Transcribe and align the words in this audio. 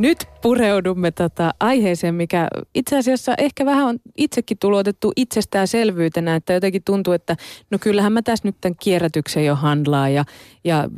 Nyt 0.00 0.18
pureudumme 0.42 1.10
tota 1.10 1.54
aiheeseen, 1.60 2.14
mikä 2.14 2.48
itse 2.74 2.98
asiassa 2.98 3.34
ehkä 3.38 3.66
vähän 3.66 3.86
on 3.86 3.98
itsekin 4.16 4.58
tulotettu 4.58 5.12
itsestäänselvyytenä, 5.16 6.36
että 6.36 6.52
jotenkin 6.52 6.82
tuntuu, 6.84 7.12
että 7.12 7.36
no 7.70 7.78
kyllähän 7.80 8.12
mä 8.12 8.22
tässä 8.22 8.48
nyt 8.48 8.56
tämän 8.60 8.76
kierrätyksen 8.82 9.44
jo 9.44 9.54
handlaa 9.54 10.08
ja, 10.08 10.24
ja 10.64 10.88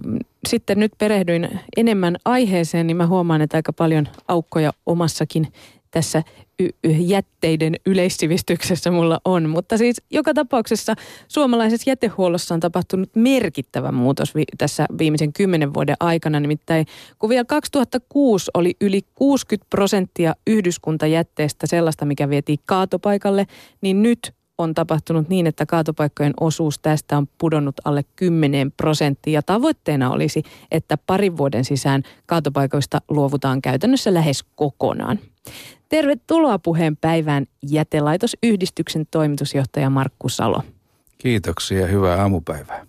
sitten 0.49 0.79
nyt 0.79 0.93
perehdyin 0.99 1.61
enemmän 1.77 2.17
aiheeseen, 2.25 2.87
niin 2.87 2.97
mä 2.97 3.07
huomaan, 3.07 3.41
että 3.43 3.57
aika 3.57 3.73
paljon 3.73 4.09
aukkoja 4.29 4.73
omassakin 4.87 5.53
tässä 5.93 6.23
jätteiden 6.85 7.77
yleissivistyksessä 7.87 8.91
mulla 8.91 9.21
on. 9.25 9.49
Mutta 9.49 9.79
siis 9.79 10.03
joka 10.11 10.35
tapauksessa 10.35 10.95
suomalaisessa 11.29 11.91
jätehuollossa 11.91 12.55
on 12.55 12.61
tapahtunut 12.61 13.11
merkittävä 13.17 13.93
muutos 13.93 14.35
vi- 14.35 14.45
tässä 14.59 14.87
viimeisen 14.99 15.33
kymmenen 15.33 15.75
vuoden 15.75 15.97
aikana. 16.01 16.41
Nimittäin 16.41 16.87
kun 17.19 17.31
vielä 17.31 17.45
2006 17.45 18.51
oli 18.55 18.75
yli 18.81 19.03
60 19.15 19.71
prosenttia 19.71 20.35
yhdyskuntajätteestä 20.47 21.67
sellaista, 21.67 22.05
mikä 22.05 22.29
vietiin 22.29 22.59
kaatopaikalle, 22.67 23.47
niin 23.81 24.03
nyt 24.03 24.35
on 24.59 24.75
tapahtunut 24.75 25.29
niin, 25.29 25.47
että 25.47 25.67
kaatopaikkojen 25.67 26.35
osuus 26.41 26.79
tästä 26.79 27.17
on 27.17 27.27
pudonnut 27.39 27.75
alle 27.85 28.05
10 28.17 28.73
prosenttia. 28.73 29.43
Tavoitteena 29.43 30.11
olisi, 30.11 30.43
että 30.71 30.99
parin 31.07 31.37
vuoden 31.37 31.65
sisään 31.65 32.03
kaatopaikoista 32.27 33.01
luovutaan 33.09 33.63
käytännössä 33.63 34.15
lähes 34.15 34.45
kokonaan. 34.55 35.19
Tervetuloa 35.93 36.59
puheen 36.59 36.97
päivään 36.97 37.47
jätelaitosyhdistyksen 37.63 39.07
toimitusjohtaja 39.11 39.91
Markku 39.91 40.29
Salo. 40.29 40.63
Kiitoksia, 41.19 41.87
hyvää 41.87 42.23
aamupäivää. 42.23 42.87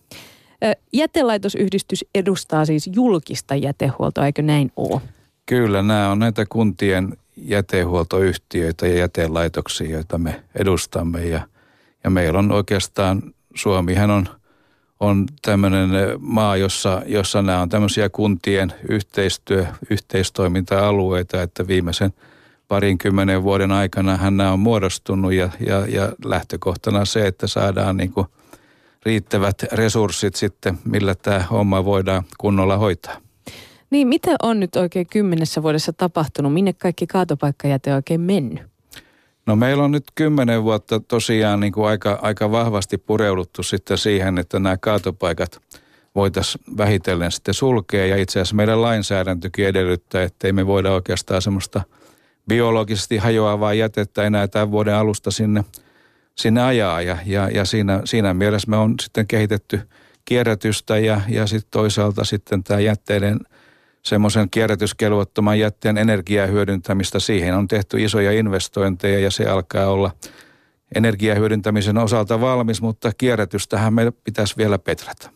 Jätelaitosyhdistys 0.93 2.05
edustaa 2.15 2.65
siis 2.65 2.89
julkista 2.93 3.55
jätehuoltoa, 3.55 4.25
eikö 4.25 4.41
näin 4.41 4.71
ole? 4.75 5.01
Kyllä, 5.45 5.81
nämä 5.81 6.11
on 6.11 6.19
näitä 6.19 6.45
kuntien 6.49 7.17
jätehuoltoyhtiöitä 7.37 8.87
ja 8.87 8.97
jätelaitoksia, 8.97 9.89
joita 9.89 10.17
me 10.17 10.43
edustamme. 10.55 11.25
Ja, 11.25 11.47
ja 12.03 12.09
meillä 12.09 12.39
on 12.39 12.51
oikeastaan, 12.51 13.33
Suomihan 13.55 14.11
on, 14.11 14.27
on 14.99 15.25
tämmöinen 15.41 15.89
maa, 16.19 16.57
jossa, 16.57 17.01
jossa 17.05 17.41
nämä 17.41 17.61
on 17.61 17.69
tämmöisiä 17.69 18.09
kuntien 18.09 18.73
yhteistyö, 18.89 19.65
yhteistoiminta-alueita, 19.89 21.41
että 21.41 21.67
viimeisen– 21.67 22.13
parinkymmenen 22.67 23.43
vuoden 23.43 23.71
aikana 23.71 24.17
hän 24.17 24.41
on 24.41 24.59
muodostunut 24.59 25.33
ja, 25.33 25.49
ja, 25.67 25.87
ja 25.87 26.11
lähtökohtana 26.25 27.05
se, 27.05 27.27
että 27.27 27.47
saadaan 27.47 27.97
niin 27.97 28.11
kuin 28.11 28.27
riittävät 29.05 29.63
resurssit 29.71 30.35
sitten, 30.35 30.77
millä 30.85 31.15
tämä 31.15 31.39
homma 31.39 31.85
voidaan 31.85 32.23
kunnolla 32.37 32.77
hoitaa. 32.77 33.17
Niin, 33.89 34.07
mitä 34.07 34.35
on 34.43 34.59
nyt 34.59 34.75
oikein 34.75 35.07
kymmenessä 35.07 35.63
vuodessa 35.63 35.93
tapahtunut? 35.93 36.53
Minne 36.53 36.73
kaikki 36.73 37.07
kaatopaikkajäte 37.07 37.89
on 37.89 37.95
oikein 37.95 38.21
mennyt? 38.21 38.63
No 39.45 39.55
meillä 39.55 39.83
on 39.83 39.91
nyt 39.91 40.03
kymmenen 40.15 40.63
vuotta 40.63 40.99
tosiaan 40.99 41.59
niin 41.59 41.73
kuin 41.73 41.87
aika, 41.87 42.19
aika 42.21 42.51
vahvasti 42.51 42.97
pureuduttu 42.97 43.63
sitten 43.63 43.97
siihen, 43.97 44.37
että 44.37 44.59
nämä 44.59 44.77
kaatopaikat 44.77 45.61
voitaisiin 46.15 46.63
vähitellen 46.77 47.31
sitten 47.31 47.53
sulkea. 47.53 48.05
Ja 48.05 48.17
itse 48.17 48.39
asiassa 48.39 48.55
meidän 48.55 48.81
lainsäädäntökin 48.81 49.67
edellyttää, 49.67 50.23
että 50.23 50.47
ei 50.47 50.53
me 50.53 50.67
voida 50.67 50.91
oikeastaan 50.91 51.41
semmoista– 51.41 51.81
biologisesti 52.47 53.17
hajoavaa 53.17 53.73
jätettä 53.73 54.23
enää 54.23 54.47
tämän 54.47 54.71
vuoden 54.71 54.95
alusta 54.95 55.31
sinne, 55.31 55.63
sinne 56.35 56.61
ajaa. 56.61 57.01
Ja, 57.01 57.17
ja, 57.25 57.49
ja 57.49 57.65
siinä, 57.65 58.01
siinä 58.05 58.33
mielessä 58.33 58.69
me 58.69 58.77
on 58.77 58.95
sitten 59.01 59.27
kehitetty 59.27 59.79
kierrätystä 60.25 60.97
ja, 60.97 61.21
ja 61.29 61.47
sitten 61.47 61.71
toisaalta 61.71 62.23
sitten 62.23 62.63
tämä 62.63 62.79
jätteiden 62.79 63.39
semmoisen 64.05 64.49
kierrätyskelvottoman 64.49 65.59
jätteen 65.59 65.97
energiahyödyntämistä. 65.97 67.19
Siihen 67.19 67.55
on 67.55 67.67
tehty 67.67 68.03
isoja 68.03 68.31
investointeja 68.31 69.19
ja 69.19 69.31
se 69.31 69.45
alkaa 69.45 69.87
olla 69.87 70.11
energiahyödyntämisen 70.95 71.97
osalta 71.97 72.41
valmis, 72.41 72.81
mutta 72.81 73.11
kierrätystähän 73.17 73.93
meidän 73.93 74.13
pitäisi 74.23 74.57
vielä 74.57 74.79
petrata. 74.79 75.29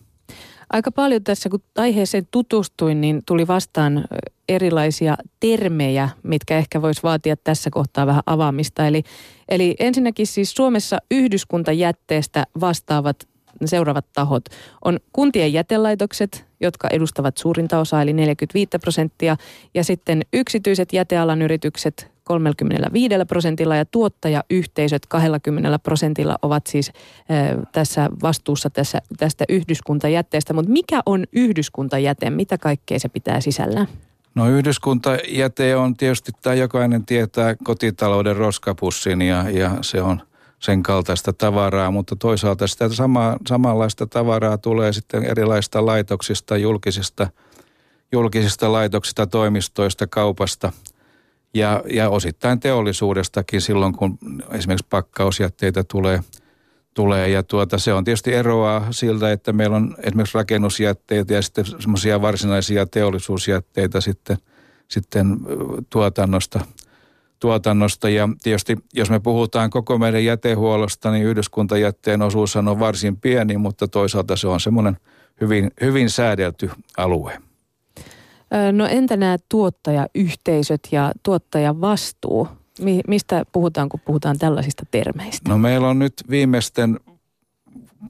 Aika 0.69 0.91
paljon 0.91 1.23
tässä, 1.23 1.49
kun 1.49 1.63
aiheeseen 1.77 2.27
tutustuin, 2.31 3.01
niin 3.01 3.21
tuli 3.25 3.47
vastaan 3.47 4.05
erilaisia 4.49 5.15
termejä, 5.39 6.09
mitkä 6.23 6.57
ehkä 6.57 6.81
voisi 6.81 7.03
vaatia 7.03 7.35
tässä 7.37 7.69
kohtaa 7.69 8.07
vähän 8.07 8.23
avaamista. 8.25 8.87
Eli, 8.87 9.03
eli 9.49 9.75
ensinnäkin 9.79 10.27
siis 10.27 10.51
Suomessa 10.51 10.97
yhdyskuntajätteestä 11.11 12.43
vastaavat 12.59 13.27
seuraavat 13.65 14.05
tahot 14.13 14.45
on 14.85 14.99
kuntien 15.13 15.53
jätelaitokset, 15.53 16.45
jotka 16.59 16.87
edustavat 16.91 17.37
suurinta 17.37 17.79
osaa 17.79 18.01
eli 18.01 18.13
45 18.13 18.69
prosenttia, 18.81 19.37
ja 19.73 19.83
sitten 19.83 20.21
yksityiset 20.33 20.93
jätealan 20.93 21.41
yritykset 21.41 22.11
35 22.23 23.15
prosentilla 23.27 23.75
ja 23.75 23.85
tuottajayhteisöt 23.85 25.05
20 25.05 25.79
prosentilla 25.79 26.35
ovat 26.41 26.67
siis 26.67 26.91
tässä 27.71 28.09
vastuussa 28.21 28.69
tässä, 28.69 29.01
tästä 29.17 29.45
yhdyskuntajätteestä. 29.49 30.53
Mutta 30.53 30.71
mikä 30.71 31.01
on 31.05 31.23
yhdyskuntajäte? 31.33 32.29
Mitä 32.29 32.57
kaikkea 32.57 32.99
se 32.99 33.09
pitää 33.09 33.41
sisällään? 33.41 33.87
No 34.37 34.49
yhdyskuntajäte 34.49 35.75
on 35.75 35.97
tietysti, 35.97 36.31
tämä 36.41 36.53
jokainen 36.53 37.05
tietää 37.05 37.55
kotitalouden 37.63 38.35
roskapussin 38.35 39.21
ja, 39.21 39.49
ja 39.49 39.71
se 39.81 40.01
on 40.01 40.21
sen 40.59 40.83
kaltaista 40.83 41.33
tavaraa, 41.33 41.91
mutta 41.91 42.15
toisaalta 42.15 42.67
sitä 42.67 42.89
sama, 42.89 43.37
samanlaista 43.47 44.07
tavaraa 44.07 44.57
tulee 44.57 44.93
sitten 44.93 45.23
erilaisista 45.23 45.85
laitoksista, 45.85 46.57
julkisista, 46.57 47.27
julkisista 48.11 48.71
laitoksista, 48.71 49.27
toimistoista, 49.27 50.07
kaupasta– 50.07 50.71
ja, 51.53 51.83
ja 51.89 52.09
osittain 52.09 52.59
teollisuudestakin 52.59 53.61
silloin, 53.61 53.93
kun 53.93 54.19
esimerkiksi 54.51 54.87
pakkausjätteitä 54.89 55.83
tulee. 55.83 56.19
Tulee. 56.97 57.29
Ja 57.29 57.43
tuota, 57.43 57.77
se 57.77 57.93
on 57.93 58.03
tietysti 58.03 58.33
eroa 58.33 58.87
siltä, 58.91 59.31
että 59.31 59.53
meillä 59.53 59.75
on 59.75 59.95
esimerkiksi 60.03 60.37
rakennusjätteitä 60.37 61.33
ja 61.33 61.41
sitten 61.41 61.65
semmoisia 61.65 62.21
varsinaisia 62.21 62.85
teollisuusjätteitä 62.85 64.01
sitten, 64.01 64.37
sitten 64.87 65.37
tuotannosta, 65.89 66.59
tuotannosta. 67.39 68.09
Ja 68.09 68.29
tietysti 68.43 68.77
jos 68.93 69.09
me 69.09 69.19
puhutaan 69.19 69.69
koko 69.69 69.97
meidän 69.97 70.25
jätehuollosta, 70.25 71.11
niin 71.11 71.25
yhdyskuntajätteen 71.25 72.21
osuus 72.21 72.55
on 72.55 72.79
varsin 72.79 73.17
pieni, 73.17 73.57
mutta 73.57 73.87
toisaalta 73.87 74.35
se 74.35 74.47
on 74.47 74.59
semmoinen 74.59 74.97
hyvin, 75.41 75.71
hyvin 75.81 76.09
säädelty 76.09 76.69
alue. 76.97 77.37
No 78.71 78.85
entä 78.85 79.17
nämä 79.17 79.37
tuottajayhteisöt 79.49 80.87
ja 80.91 81.11
tuottajavastuu? 81.23 82.47
Mi- 82.81 83.01
mistä 83.07 83.45
puhutaan, 83.51 83.89
kun 83.89 83.99
puhutaan 84.05 84.37
tällaisista 84.37 84.83
termeistä? 84.91 85.49
No 85.49 85.57
meillä 85.57 85.87
on 85.87 85.99
nyt 85.99 86.13
viimeisten 86.29 86.99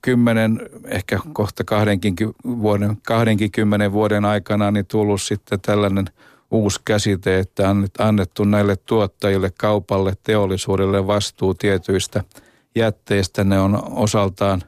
kymmenen, 0.02 0.70
ehkä 0.86 1.20
kohta 1.34 1.64
kahdenkin 1.64 2.16
vuoden, 2.46 2.98
kahdenkin 3.08 3.52
vuoden 3.92 4.26
aikana 4.26 4.72
niin 4.72 4.86
tullut 4.86 5.22
sitten 5.22 5.62
tällainen 5.62 6.06
uusi 6.52 6.82
käsite, 6.86 7.40
että 7.40 7.76
annettu 8.00 8.44
näille 8.44 8.76
tuottajille, 8.76 9.52
kaupalle, 9.60 10.14
teollisuudelle 10.24 11.08
vastuu 11.08 11.54
tietyistä 11.54 12.24
jätteistä. 12.76 13.44
Ne 13.44 13.60
on 13.60 13.84
osaltaan 13.92 14.62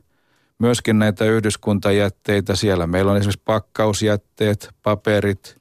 myöskin 0.59 0.99
näitä 0.99 1.25
yhdyskuntajätteitä. 1.25 2.55
Siellä 2.55 2.87
meillä 2.87 3.11
on 3.11 3.17
esimerkiksi 3.17 3.41
pakkausjätteet, 3.45 4.69
paperit, 4.83 5.57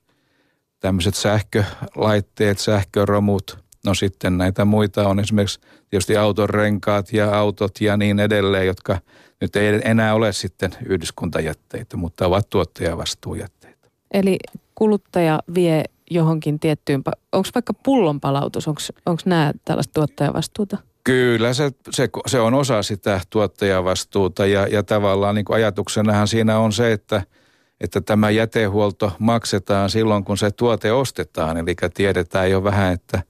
tämmöiset 0.81 1.15
sähkölaitteet, 1.15 2.59
sähköromut. 2.59 3.68
No 3.87 3.95
sitten 3.95 4.39
näitä 4.39 4.65
muita 4.65 5.09
on 5.09 5.21
esimerkiksi 5.21 5.61
tietysti 5.91 6.17
auton 6.17 6.51
renkaat 6.51 7.13
ja 7.13 7.39
autot 7.39 7.81
ja 7.81 7.97
niin 7.97 8.21
edelleen, 8.21 8.67
jotka 8.67 8.99
nyt 9.41 9.57
ei 9.57 9.81
enää 9.85 10.15
ole 10.15 10.33
sitten 10.33 10.71
yhdyskuntajätteitä, 10.87 11.97
mutta 11.97 12.27
ovat 12.27 12.51
tuottajavastuujätteitä. 12.51 13.89
Eli 14.15 14.37
kuluttaja 14.75 15.43
vie 15.55 15.85
johonkin 16.11 16.61
tiettyyn, 16.61 17.03
onko 17.33 17.49
vaikka 17.55 17.75
pullonpalautus, 17.75 18.69
onko 18.69 19.23
nämä 19.25 19.53
tällaista 19.65 19.93
tuottajavastuuta? 19.95 20.77
Kyllä, 21.05 21.55
se, 21.55 21.71
se, 21.91 22.09
se 22.27 22.41
on 22.41 22.55
osa 22.55 22.83
sitä 22.83 23.21
tuottajavastuuta 23.31 24.47
ja, 24.47 24.67
ja 24.67 24.83
tavallaan 24.83 25.35
niin 25.35 25.45
ajatuksenahan 25.49 26.29
siinä 26.29 26.59
on 26.59 26.73
se, 26.73 26.93
että– 26.93 27.23
että 27.81 28.01
tämä 28.01 28.31
jätehuolto 28.31 29.13
maksetaan 29.19 29.91
silloin, 29.91 30.25
kun 30.25 30.39
se 30.39 30.51
tuote 30.51 30.93
ostetaan. 30.93 31.57
Eli 31.57 31.77
tiedetään 31.95 32.51
jo 32.51 32.65
vähän, 32.65 32.93
että, 32.93 33.23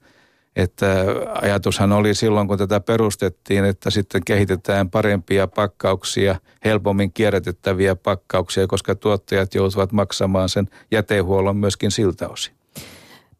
että 0.59 1.05
ajatushan 1.41 1.91
oli 1.91 2.13
silloin, 2.13 2.47
kun 2.47 2.57
tätä 2.57 2.79
perustettiin, 2.79 3.65
että 3.65 3.89
sitten 3.89 4.21
kehitetään 4.25 4.89
parempia 4.89 5.47
pakkauksia, 5.47 6.35
helpommin 6.65 7.13
kierrätettäviä 7.13 7.95
pakkauksia, 7.95 8.67
koska 8.67 8.95
tuottajat 8.95 9.55
joutuvat 9.55 9.91
maksamaan 9.91 10.49
sen 10.49 10.67
jätehuollon 10.91 11.57
myöskin 11.57 11.91
siltä 11.91 12.29
osin. 12.29 12.53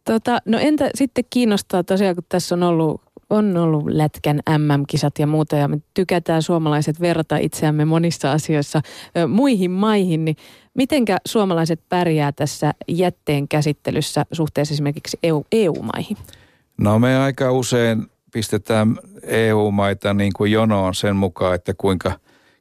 Tota, 0.04 0.39
no 0.45 0.57
entä 0.60 0.89
sitten 0.95 1.24
kiinnostaa 1.30 1.83
tosiaan, 1.83 2.16
kun 2.16 2.24
tässä 2.30 2.56
on 2.56 2.63
ollut 2.63 3.01
on 3.30 3.57
ollut 3.57 3.83
Lätkän 3.88 4.39
MM-kisat 4.57 5.19
ja 5.19 5.27
muuta 5.27 5.56
ja 5.56 5.68
me 5.68 5.77
tykätään 5.94 6.42
suomalaiset 6.42 7.01
verrata 7.01 7.38
itseämme 7.38 7.86
monissa 7.86 8.31
asioissa 8.31 8.81
ö, 9.18 9.27
muihin 9.27 9.71
maihin, 9.71 10.25
niin 10.25 10.36
mitenkä 10.74 11.18
suomalaiset 11.27 11.81
pärjää 11.89 12.31
tässä 12.31 12.74
jätteen 12.88 13.48
käsittelyssä 13.48 14.25
suhteessa 14.31 14.74
esimerkiksi 14.74 15.19
EU, 15.24 15.45
EU-maihin? 15.51 16.18
No 16.79 16.99
me 16.99 17.17
aika 17.17 17.51
usein 17.51 18.07
pistetään 18.33 18.97
EU-maita 19.23 20.13
niin 20.13 20.31
kuin 20.35 20.51
jonoon 20.51 20.95
sen 20.95 21.15
mukaan, 21.15 21.55
että 21.55 21.73
kuinka, 21.77 22.11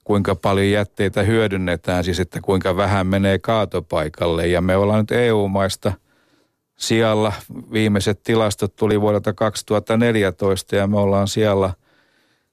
kuinka 0.04 0.34
paljon 0.34 0.70
jätteitä 0.70 1.22
hyödynnetään, 1.22 2.04
siis 2.04 2.20
että 2.20 2.40
kuinka 2.40 2.76
vähän 2.76 3.06
menee 3.06 3.38
kaatopaikalle. 3.38 4.46
Ja 4.46 4.60
me 4.60 4.76
ollaan 4.76 4.98
nyt 4.98 5.12
EU-maista 5.12 5.92
sijalla, 6.76 7.32
viimeiset 7.72 8.22
tilastot 8.22 8.76
tuli 8.76 9.00
vuodelta 9.00 9.32
2014 9.32 10.76
ja 10.76 10.86
me 10.86 10.98
ollaan 10.98 11.28
siellä, 11.28 11.70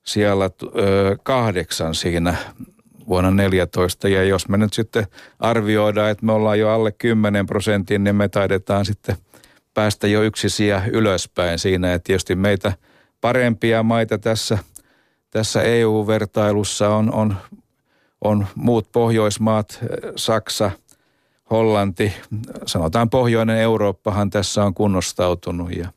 siellä 0.03 0.45
ö, 0.45 1.17
kahdeksan 1.23 1.95
siinä 1.95 2.35
vuonna 3.07 3.29
2014. 3.29 4.07
Ja 4.07 4.23
jos 4.23 4.49
me 4.49 4.57
nyt 4.57 4.73
sitten 4.73 5.07
arvioidaan, 5.39 6.11
että 6.11 6.25
me 6.25 6.31
ollaan 6.31 6.59
jo 6.59 6.69
alle 6.69 6.91
10 6.91 7.45
prosentin, 7.45 8.03
niin 8.03 8.15
me 8.15 8.29
taidetaan 8.29 8.85
sitten 8.85 9.15
päästä 9.75 10.07
jo 10.07 10.23
yksi 10.23 10.49
sija 10.49 10.81
ylöspäin 10.91 11.59
siinä. 11.59 11.93
että 11.93 12.07
tietysti 12.07 12.35
meitä– 12.35 12.73
parempia 13.25 13.83
maita 13.83 14.17
tässä, 14.17 14.57
tässä 15.31 15.61
EU-vertailussa 15.61 16.89
on, 16.89 17.13
on, 17.13 17.35
on 18.21 18.47
muut 18.55 18.91
Pohjoismaat, 18.91 19.79
Saksa, 20.15 20.71
Hollanti, 21.51 22.13
sanotaan 22.65 23.09
Pohjoinen 23.09 23.57
Eurooppahan 23.57 24.29
tässä 24.29 24.63
on 24.63 24.73
kunnostautunut 24.73 25.75
ja, 25.75 25.89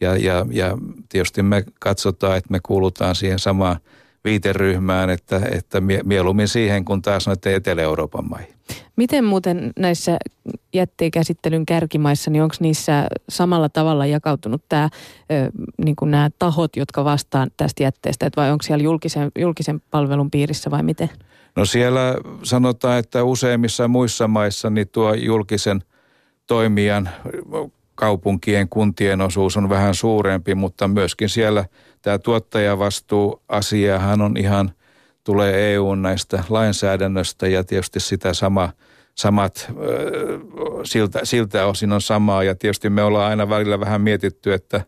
ja, 0.00 0.16
ja, 0.16 0.46
ja 0.50 0.78
tietysti 1.08 1.42
me 1.42 1.64
katsotaan, 1.80 2.36
että 2.36 2.50
me 2.50 2.60
kuulutaan 2.62 3.14
siihen 3.14 3.38
samaan 3.38 3.76
viiteryhmään, 4.24 5.10
että, 5.10 5.40
että 5.50 5.80
mieluummin 6.04 6.48
siihen 6.48 6.84
kuin 6.84 7.02
taas 7.02 7.26
noiden 7.26 7.54
Etelä-Euroopan 7.54 8.28
maihin. 8.28 8.54
Miten 8.96 9.24
muuten 9.24 9.72
näissä 9.78 10.18
jätteenkäsittelyn 10.74 11.66
kärkimaissa, 11.66 12.30
niin 12.30 12.42
onko 12.42 12.54
niissä 12.60 13.06
samalla 13.28 13.68
tavalla 13.68 14.06
jakautunut 14.06 14.62
tämä, 14.68 14.88
niin 15.84 15.96
kuin 15.96 16.10
nämä 16.10 16.30
tahot, 16.38 16.76
jotka 16.76 17.04
vastaan 17.04 17.50
tästä 17.56 17.82
jätteestä, 17.82 18.30
vai 18.36 18.50
onko 18.50 18.62
siellä 18.62 18.84
julkisen, 18.84 19.30
julkisen 19.38 19.82
palvelun 19.90 20.30
piirissä 20.30 20.70
vai 20.70 20.82
miten? 20.82 21.10
No 21.56 21.64
siellä 21.64 22.14
sanotaan, 22.42 22.98
että 22.98 23.24
useimmissa 23.24 23.88
muissa 23.88 24.28
maissa 24.28 24.70
niin 24.70 24.88
tuo 24.88 25.14
julkisen 25.14 25.82
toimijan 26.46 27.08
kaupunkien, 27.94 28.68
kuntien 28.68 29.20
osuus 29.20 29.56
on 29.56 29.68
vähän 29.68 29.94
suurempi, 29.94 30.54
mutta 30.54 30.88
myöskin 30.88 31.28
siellä 31.28 31.64
tämä 32.02 32.18
tuottajavastuu-asiahan 32.18 34.20
on 34.20 34.36
ihan, 34.36 34.70
tulee 35.24 35.74
EUn 35.74 36.02
näistä 36.02 36.44
lainsäädännöstä 36.48 37.48
ja 37.48 37.64
tietysti 37.64 38.00
sitä 38.00 38.34
sama, 38.34 38.72
samat, 39.14 39.72
siltä, 40.84 41.20
siltä 41.22 41.66
osin 41.66 41.92
on 41.92 42.00
samaa 42.00 42.44
ja 42.44 42.54
tietysti 42.54 42.90
me 42.90 43.02
ollaan 43.02 43.30
aina 43.30 43.48
välillä 43.48 43.80
vähän 43.80 44.00
mietitty, 44.00 44.52
että, 44.52 44.80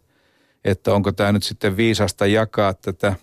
että 0.64 0.94
onko 0.94 1.12
tämä 1.12 1.32
nyt 1.32 1.42
sitten 1.42 1.76
viisasta 1.76 2.26
jakaa 2.26 2.74
tätä, 2.74 3.14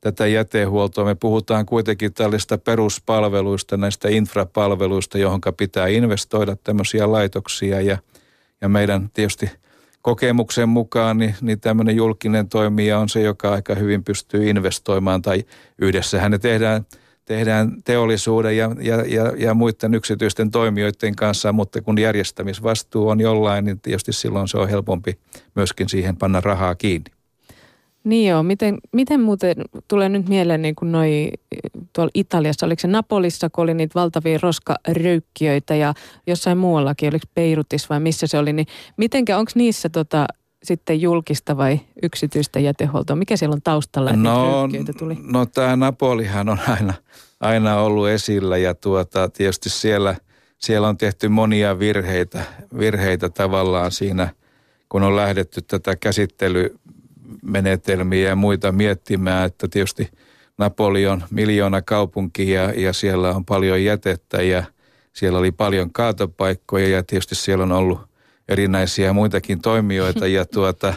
tätä 0.00 0.26
jätehuoltoa. 0.26 1.04
Me 1.04 1.14
puhutaan 1.14 1.66
kuitenkin 1.66 2.14
tällaista 2.14 2.58
peruspalveluista, 2.58 3.76
näistä 3.76 4.08
infrapalveluista, 4.08 5.18
johon 5.18 5.40
pitää 5.56 5.86
investoida 5.86 6.56
tämmöisiä 6.56 7.12
laitoksia 7.12 7.80
ja– 7.80 7.98
ja 8.60 8.68
meidän 8.68 9.10
tietysti 9.14 9.50
kokemuksen 10.06 10.68
mukaan 10.68 11.18
niin, 11.18 11.34
niin 11.40 11.60
tämmöinen 11.60 11.96
julkinen 11.96 12.48
toimija 12.48 12.98
on 12.98 13.08
se, 13.08 13.22
joka 13.22 13.52
aika 13.52 13.74
hyvin 13.74 14.04
pystyy 14.04 14.50
investoimaan 14.50 15.22
tai 15.22 15.44
yhdessähän 15.78 16.30
ne 16.30 16.38
tehdään, 16.38 16.86
tehdään 17.24 17.82
teollisuuden 17.84 18.56
ja, 18.56 18.70
ja, 18.80 18.96
ja, 18.96 19.32
ja 19.36 19.54
muiden 19.54 19.94
yksityisten 19.94 20.50
toimijoiden 20.50 21.16
kanssa, 21.16 21.52
mutta 21.52 21.82
kun 21.82 21.98
järjestämisvastuu 21.98 23.08
on 23.08 23.20
jollain, 23.20 23.64
niin 23.64 23.80
tietysti 23.80 24.12
silloin 24.12 24.48
se 24.48 24.58
on 24.58 24.68
helpompi 24.68 25.18
myöskin 25.54 25.88
siihen 25.88 26.16
panna 26.16 26.40
rahaa 26.40 26.74
kiinni. 26.74 27.10
Niin 28.04 28.30
joo, 28.30 28.42
miten, 28.42 28.78
miten 28.92 29.20
muuten 29.20 29.56
tulee 29.88 30.08
nyt 30.08 30.28
mieleen 30.28 30.62
niin 30.62 30.74
kuin 30.74 30.92
noi, 30.92 31.30
tuolla 31.96 32.10
Italiassa, 32.14 32.66
oliko 32.66 32.80
se 32.80 32.88
Napolissa, 32.88 33.50
kun 33.50 33.64
oli 33.64 33.74
niitä 33.74 33.94
valtavia 33.94 34.38
roskaröykkiöitä 34.42 35.74
ja 35.74 35.94
jossain 36.26 36.58
muuallakin, 36.58 37.08
oliko 37.08 37.26
Beirutissa 37.34 37.86
vai 37.90 38.00
missä 38.00 38.26
se 38.26 38.38
oli, 38.38 38.52
niin 38.52 38.66
mitenkä, 38.96 39.38
onko 39.38 39.52
niissä 39.54 39.88
tota, 39.88 40.26
sitten 40.62 41.00
julkista 41.00 41.56
vai 41.56 41.80
yksityistä 42.02 42.60
jätehuoltoa? 42.60 43.16
Mikä 43.16 43.36
siellä 43.36 43.54
on 43.54 43.62
taustalla, 43.64 44.10
että 44.10 44.22
no, 44.22 44.68
tuli? 44.98 45.18
No 45.22 45.46
tämä 45.46 45.76
Napolihan 45.76 46.48
on 46.48 46.58
aina, 46.68 46.94
aina 47.40 47.80
ollut 47.80 48.08
esillä 48.08 48.56
ja 48.56 48.74
tuota, 48.74 49.28
tietysti 49.28 49.70
siellä, 49.70 50.16
siellä 50.58 50.88
on 50.88 50.96
tehty 50.96 51.28
monia 51.28 51.78
virheitä, 51.78 52.44
virheitä 52.78 53.28
tavallaan 53.28 53.92
siinä, 53.92 54.28
kun 54.88 55.02
on 55.02 55.16
lähdetty 55.16 55.62
tätä 55.62 55.96
käsittelyä 55.96 56.68
menetelmiä 57.42 58.28
ja 58.28 58.36
muita 58.36 58.72
miettimään, 58.72 59.46
että 59.46 59.68
tietysti 59.68 60.08
Napoli 60.58 61.06
on 61.06 61.24
miljoona 61.30 61.82
kaupunki 61.82 62.50
ja, 62.50 62.72
ja 62.76 62.92
siellä 62.92 63.30
on 63.30 63.44
paljon 63.44 63.84
jätettä 63.84 64.42
ja 64.42 64.64
siellä 65.12 65.38
oli 65.38 65.52
paljon 65.52 65.92
kaatopaikkoja 65.92 66.88
ja 66.88 67.02
tietysti 67.02 67.34
siellä 67.34 67.62
on 67.62 67.72
ollut 67.72 68.00
erinäisiä 68.48 69.12
muitakin 69.12 69.60
toimijoita 69.60 70.26
ja 70.26 70.44
tuota, 70.54 70.94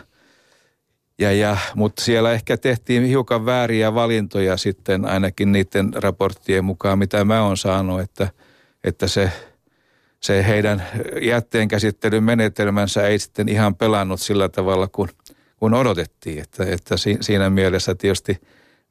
ja, 1.20 1.32
ja, 1.32 1.58
mutta 1.76 2.04
siellä 2.04 2.32
ehkä 2.32 2.58
tehtiin 2.58 3.04
hiukan 3.04 3.46
vääriä 3.46 3.94
valintoja 3.94 4.58
sitten 4.58 5.06
ainakin 5.06 5.52
niiden 5.52 5.94
raporttien 5.96 6.66
mukaan, 6.66 7.00
mitä 7.00 7.24
mä 7.24 7.44
oon 7.44 7.58
saanut, 7.58 8.02
että, 8.02 8.30
että 8.84 9.08
se, 9.08 9.32
se 10.20 10.48
heidän 10.48 10.84
jätteenkäsittelyn 11.22 12.24
menetelmänsä 12.24 13.08
ei 13.08 13.20
sitten 13.20 13.50
ihan 13.50 13.76
pelannut 13.76 14.22
sillä 14.22 14.50
tavalla 14.50 14.88
kuin 14.88 15.10
kuin 15.60 15.74
odotettiin. 15.74 16.40
Että, 16.40 16.66
että 16.66 16.96
siinä 17.22 17.50
mielessä 17.50 17.96
tietysti 17.96 18.42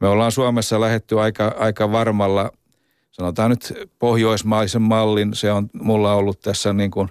me 0.00 0.08
ollaan 0.08 0.32
Suomessa 0.32 0.80
lähetty 0.80 1.20
aika, 1.20 1.54
aika 1.58 1.92
varmalla, 1.92 2.52
sanotaan 3.10 3.50
nyt 3.50 3.88
pohjoismaisen 3.98 4.82
mallin. 4.82 5.34
Se 5.34 5.52
on 5.52 5.70
mulla 5.72 6.14
ollut 6.14 6.40
tässä 6.40 6.72
niin 6.72 6.90
kuin, 6.90 7.08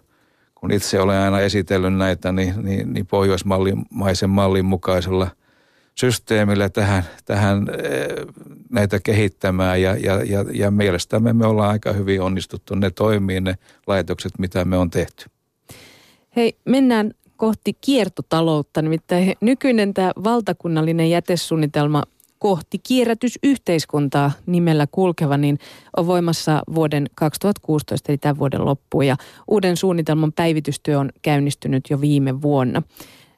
kun 0.56 0.72
itse 0.72 1.00
olen 1.00 1.18
aina 1.20 1.40
esitellyt 1.40 1.94
näitä, 1.94 2.32
niin, 2.32 2.54
niin, 2.64 2.94
niin 2.94 3.06
pohjoismaisen 3.06 4.30
mallin 4.30 4.66
mukaisella 4.66 5.28
systeemillä 5.96 6.70
tähän, 6.70 7.04
tähän 7.26 7.68
eh, 7.70 8.26
näitä 8.70 9.00
kehittämään 9.00 9.82
ja, 9.82 9.96
ja, 9.96 10.24
ja, 10.24 10.46
ja 10.54 10.72
mielestämme 10.72 11.34
me 11.34 11.46
ollaan 11.46 11.70
aika 11.70 11.94
hyvin 11.94 12.22
onnistuttu 12.22 12.76
ne 12.76 12.90
toimii 12.90 13.42
ne 13.42 13.56
laitokset, 13.88 14.32
mitä 14.40 14.66
me 14.66 14.78
on 14.78 14.90
tehty. 14.90 15.26
Hei, 16.36 16.58
mennään 16.66 17.14
kohti 17.38 17.78
kiertotaloutta. 17.82 18.82
Nimittäin 18.82 19.34
nykyinen 19.42 19.94
tämä 19.94 20.12
valtakunnallinen 20.24 21.10
jätesuunnitelma 21.10 22.04
kohti 22.40 22.80
kierrätysyhteiskuntaa 22.80 24.32
nimellä 24.46 24.88
kulkeva, 24.92 25.38
niin 25.38 25.60
on 25.98 26.08
voimassa 26.08 26.62
vuoden 26.76 27.06
2016 27.16 28.12
eli 28.12 28.18
tämän 28.18 28.40
vuoden 28.40 28.66
loppuun. 28.66 29.08
Ja 29.08 29.16
uuden 29.48 29.78
suunnitelman 29.78 30.34
päivitystyö 30.34 31.00
on 31.00 31.10
käynnistynyt 31.22 31.84
jo 31.90 32.02
viime 32.02 32.42
vuonna. 32.42 32.82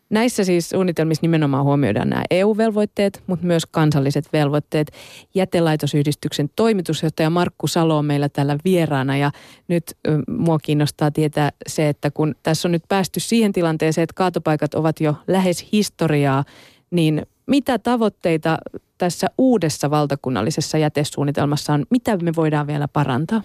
Näissä 0.09 0.43
siis 0.43 0.69
suunnitelmissa 0.69 1.21
nimenomaan 1.21 1.65
huomioidaan 1.65 2.09
nämä 2.09 2.23
EU-velvoitteet, 2.31 3.23
mutta 3.27 3.45
myös 3.45 3.65
kansalliset 3.65 4.25
velvoitteet. 4.33 4.91
Jätelaitosyhdistyksen 5.35 6.49
toimitusjohtaja 6.55 7.29
Markku 7.29 7.67
Salo 7.67 7.97
on 7.97 8.05
meillä 8.05 8.29
täällä 8.29 8.57
vieraana 8.65 9.17
ja 9.17 9.31
nyt 9.67 9.83
mua 10.27 10.59
kiinnostaa 10.59 11.11
tietää 11.11 11.51
se, 11.67 11.89
että 11.89 12.11
kun 12.11 12.35
tässä 12.43 12.67
on 12.67 12.71
nyt 12.71 12.83
päästy 12.89 13.19
siihen 13.19 13.53
tilanteeseen, 13.53 14.03
että 14.03 14.13
kaatopaikat 14.15 14.73
ovat 14.73 15.01
jo 15.01 15.15
lähes 15.27 15.67
historiaa, 15.71 16.43
niin 16.91 17.25
mitä 17.49 17.79
tavoitteita 17.79 18.57
tässä 18.97 19.27
uudessa 19.37 19.89
valtakunnallisessa 19.89 20.77
jätesuunnitelmassa 20.77 21.73
on? 21.73 21.85
Mitä 21.89 22.17
me 22.17 22.31
voidaan 22.35 22.67
vielä 22.67 22.87
parantaa? 22.87 23.41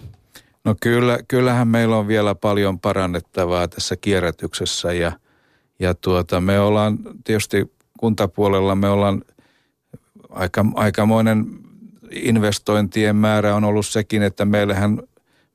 No 0.63 0.75
kyllä, 0.81 1.19
kyllähän 1.27 1.67
meillä 1.67 1.97
on 1.97 2.07
vielä 2.07 2.35
paljon 2.35 2.79
parannettavaa 2.79 3.67
tässä 3.67 3.95
kierrätyksessä 3.95 4.93
ja– 4.93 5.11
ja 5.79 5.93
tuota, 5.93 6.41
me 6.41 6.59
ollaan 6.59 6.97
tietysti 7.23 7.71
kuntapuolella 7.99 8.75
me 8.75 8.89
ollaan 8.89 9.21
aika, 10.29 10.65
aikamoinen 10.75 11.45
investointien 12.11 13.15
määrä 13.15 13.55
on 13.55 13.63
ollut 13.63 13.85
sekin, 13.85 14.23
että 14.23 14.45
meillähän 14.45 15.01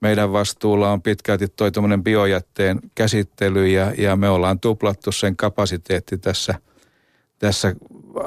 meidän 0.01 0.33
vastuulla 0.33 0.93
on 0.93 1.03
pitkälti 1.03 1.49
toi 1.49 1.71
biojätteen 2.03 2.81
käsittely 2.95 3.69
ja, 3.69 3.93
ja 3.99 4.17
me 4.17 4.29
ollaan 4.29 4.61
tuplattu 4.61 5.13
sen 5.13 5.37
kapasiteetti 5.37 6.19
tässä, 6.19 6.55
tässä 7.39 7.75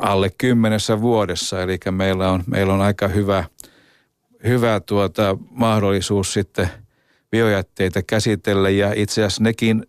alle 0.02 0.30
kymmenessä 0.38 1.02
vuodessa. 1.02 1.62
Eli 1.62 1.80
meillä 1.92 2.32
on, 2.32 2.44
meillä 2.48 2.74
on 2.74 2.82
aika 2.82 3.08
hyvä, 3.08 3.44
hyvä 4.44 4.80
tuota, 4.80 5.38
mahdollisuus 5.50 6.34
sitten 6.34 6.70
biojätteitä 7.32 8.02
käsitellä 8.02 8.70
ja 8.70 8.94
itse 8.96 9.22
asiassa 9.22 9.44
nekin 9.44 9.86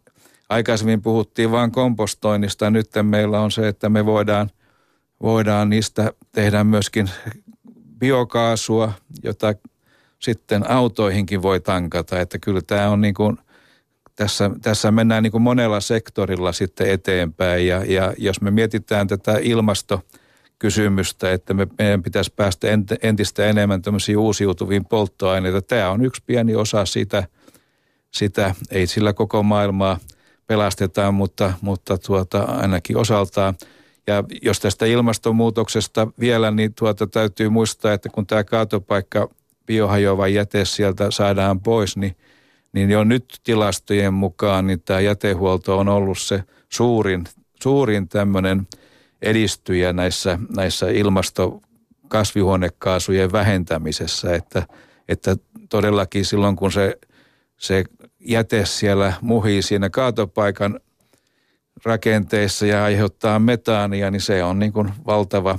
Aikaisemmin 0.49 1.02
puhuttiin 1.02 1.50
vain 1.50 1.70
kompostoinnista, 1.70 2.70
nyt 2.70 2.90
meillä 3.02 3.40
on 3.40 3.50
se, 3.50 3.68
että 3.68 3.88
me 3.88 4.06
voidaan, 4.06 4.50
voidaan 5.23 5.70
niistä 5.70 6.12
tehdä 6.32 6.64
myöskin 6.64 7.11
biokaasua, 7.99 8.92
jota 9.23 9.54
sitten 10.18 10.70
autoihinkin 10.70 11.42
voi 11.42 11.61
tankata. 11.61 12.20
Että 12.20 12.38
kyllä 12.38 12.61
tämä 12.66 12.90
on 12.90 13.00
niin 13.00 13.14
kuin, 13.14 13.38
tässä, 14.16 14.50
tässä 14.62 14.90
mennään 14.90 15.23
niin 15.23 15.30
kuin 15.30 15.42
monella 15.42 15.80
sektorilla 15.80 16.52
sitten 16.52 16.90
eteenpäin 16.90 17.66
ja, 17.66 17.85
ja 17.85 18.14
jos 18.18 18.40
me 18.40 18.50
mietitään 18.50 19.09
tätä 19.09 19.38
ilmastokysymystä, 19.42 21.33
että 21.33 21.54
me, 21.54 21.66
meidän 21.78 22.02
pitäisi 22.02 22.33
päästä 22.37 22.66
entistä 23.02 23.47
enemmän 23.47 23.83
tämmöisiin 23.83 24.18
uusiutuviin 24.18 24.85
polttoaineita. 24.85 25.62
Tämä 25.62 25.90
on 25.90 26.04
yksi 26.04 26.23
pieni 26.26 26.54
osa 26.54 26.85
sitä, 26.85 27.25
sitä 28.11 28.54
ei 28.71 28.87
sillä 28.87 29.12
koko 29.12 29.42
maailmaa 29.42 29.99
pelastetaan, 30.47 31.14
mutta, 31.14 31.52
mutta 31.61 31.99
tuota, 31.99 32.42
ainakin 32.42 32.97
osaltaan. 32.97 33.54
Ja 34.06 34.25
jos 34.42 34.61
tästä 34.61 34.87
ilmastonmuutoksesta 34.87 36.09
vielä, 36.21 36.50
niin 36.50 36.75
tuota 36.75 37.06
täytyy 37.06 37.49
muistaa, 37.49 37.92
että 37.92 38.09
kun 38.09 38.26
tämä 38.26 38.44
kaatopaikka 38.44 39.28
biohajoava 39.66 40.28
jäte 40.28 40.64
sieltä 40.64 41.11
saadaan 41.11 41.61
pois, 41.61 41.97
niin, 41.97 42.16
niin 42.75 42.90
jo 42.90 43.04
nyt 43.04 43.40
tilastojen 43.45 44.14
mukaan 44.14 44.66
niin 44.66 44.81
tämä 44.81 45.00
jätehuolto 45.00 45.78
on 45.78 45.88
ollut 45.88 46.19
se 46.19 46.45
suurin, 46.69 47.25
suurin 47.62 48.09
tämmöinen 48.09 48.69
edistyjä 49.23 49.93
näissä, 49.93 50.38
näissä 50.57 50.90
ilmastokasvihuonekaasujen 50.90 53.33
vähentämisessä, 53.33 54.35
että, 54.35 54.66
että 55.09 55.37
todellakin 55.69 56.25
silloin 56.25 56.57
kun 56.57 56.73
se, 56.73 56.99
se 57.57 57.85
jäte 58.21 58.66
siellä 58.66 59.12
muhii 59.21 59.62
siinä 59.62 59.90
kaatopaikan 59.90 60.81
rakenteissa 61.85 62.66
ja 62.66 62.85
aiheuttaa 62.85 63.38
metaania, 63.38 64.11
niin 64.11 64.21
se 64.21 64.45
on 64.45 64.59
niin 64.59 64.73
kuin 64.73 64.90
valtava 65.07 65.59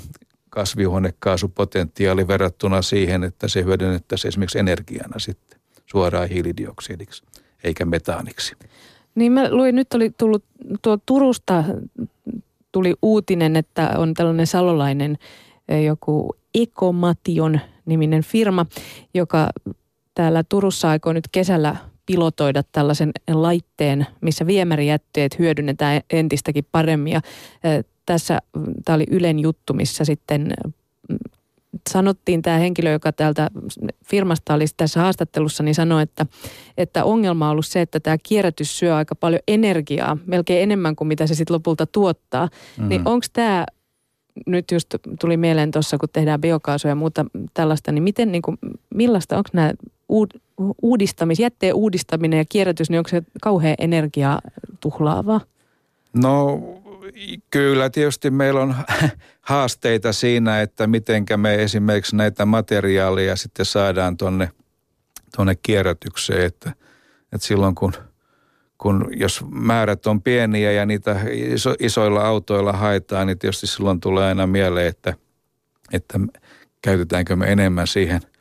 kasvihuonekaasupotentiaali 0.50 2.27
verrattuna 2.27 2.81
siihen, 2.81 3.24
että 3.24 3.48
se 3.48 3.63
hyödynnettäisiin 3.63 4.29
esimerkiksi 4.29 4.60
energiana 4.60 5.19
sitten 5.19 5.64
suoraan 5.85 6.29
hiilidioksidiksi 6.29 7.23
eikä 7.63 7.85
metaaniksi. 7.85 8.55
Niin 9.15 9.31
mä 9.31 9.51
luin, 9.51 9.75
nyt 9.75 9.93
oli 9.93 10.11
tullut 10.17 10.43
tuo 10.81 10.97
Turusta 11.05 11.63
tuli 12.71 12.93
uutinen, 13.01 13.55
että 13.55 13.89
on 13.97 14.13
tällainen 14.13 14.47
salolainen 14.47 15.17
eh, 15.69 15.83
joku 15.83 16.35
Ekomation 16.55 17.59
niminen 17.85 18.23
firma, 18.23 18.65
joka 19.13 19.49
täällä 20.13 20.43
Turussa 20.43 20.89
aikoo 20.89 21.13
nyt 21.13 21.27
kesällä 21.31 21.75
pilotoida 22.05 22.63
tällaisen 22.71 23.11
laitteen, 23.33 24.07
missä 24.21 24.47
viemärijätteet 24.47 25.39
hyödynnetään 25.39 26.01
entistäkin 26.09 26.67
paremmin. 26.71 27.13
Ja 27.13 27.21
tässä 28.05 28.39
tämä 28.85 28.95
oli 28.95 29.05
Ylen 29.11 29.39
juttu, 29.39 29.73
missä 29.73 30.05
sitten 30.05 30.53
sanottiin 31.89 32.41
tämä 32.41 32.57
henkilö, 32.57 32.91
joka 32.91 33.11
täältä 33.11 33.49
firmasta 34.05 34.53
oli 34.53 34.65
tässä 34.77 34.99
haastattelussa, 34.99 35.63
niin 35.63 35.75
sanoi, 35.75 36.03
että, 36.03 36.25
että 36.77 37.03
ongelma 37.03 37.45
on 37.45 37.51
ollut 37.51 37.65
se, 37.65 37.81
että 37.81 37.99
tämä 37.99 38.17
kierrätys 38.23 38.79
syö 38.79 38.95
aika 38.95 39.15
paljon 39.15 39.41
energiaa, 39.47 40.17
melkein 40.25 40.63
enemmän 40.63 40.95
kuin 40.95 41.07
mitä 41.07 41.27
se 41.27 41.35
sitten 41.35 41.53
lopulta 41.53 41.85
tuottaa. 41.85 42.45
Mm-hmm. 42.45 42.89
Niin 42.89 43.01
onko 43.05 43.25
tämä 43.33 43.65
nyt 44.45 44.71
just 44.71 44.95
tuli 45.19 45.37
mieleen 45.37 45.71
tuossa, 45.71 45.97
kun 45.97 46.09
tehdään 46.13 46.41
biokaasua 46.41 46.89
ja 46.89 46.95
muuta 46.95 47.25
tällaista, 47.53 47.91
niin 47.91 48.03
miten, 48.03 48.31
niin 48.31 48.41
kuin, 48.41 48.57
millaista, 48.95 49.37
onko 49.37 49.49
nämä 49.53 49.73
uudistamis, 50.81 51.39
jätteen 51.39 51.75
uudistaminen 51.75 52.37
ja 52.37 52.45
kierrätys, 52.49 52.89
niin 52.89 52.99
onko 52.99 53.09
se 53.09 53.23
kauhean 53.41 53.75
energiaa 53.79 54.41
tuhlaavaa? 54.79 55.41
No 56.13 56.59
kyllä 57.50 57.89
tietysti 57.89 58.31
meillä 58.31 58.62
on 58.62 58.75
haasteita 59.41 60.13
siinä, 60.13 60.62
että 60.62 60.88
miten 60.88 61.25
me 61.38 61.63
esimerkiksi 61.63 62.15
näitä 62.15 62.45
materiaaleja 62.45 63.35
sitten 63.35 63.65
saadaan 63.65 64.17
tuonne 64.17 64.51
tonne 65.35 65.55
kierrätykseen, 65.55 66.45
että, 66.45 66.69
että 67.33 67.47
silloin 67.47 67.75
kun, 67.75 67.93
kun 68.77 69.07
jos 69.12 69.43
määrät 69.51 70.07
on 70.07 70.21
pieniä 70.21 70.71
ja 70.71 70.85
niitä 70.85 71.19
iso, 71.31 71.75
isoilla 71.79 72.27
autoilla 72.27 72.74
haetaan, 72.74 73.27
niin 73.27 73.39
tietysti 73.39 73.67
silloin 73.67 74.00
tulee 74.00 74.27
aina 74.27 74.47
mieleen, 74.47 74.88
että, 74.88 75.13
että 75.93 76.19
käytetäänkö 76.81 77.35
me 77.35 77.51
enemmän 77.51 77.88
siihen– 77.88 78.21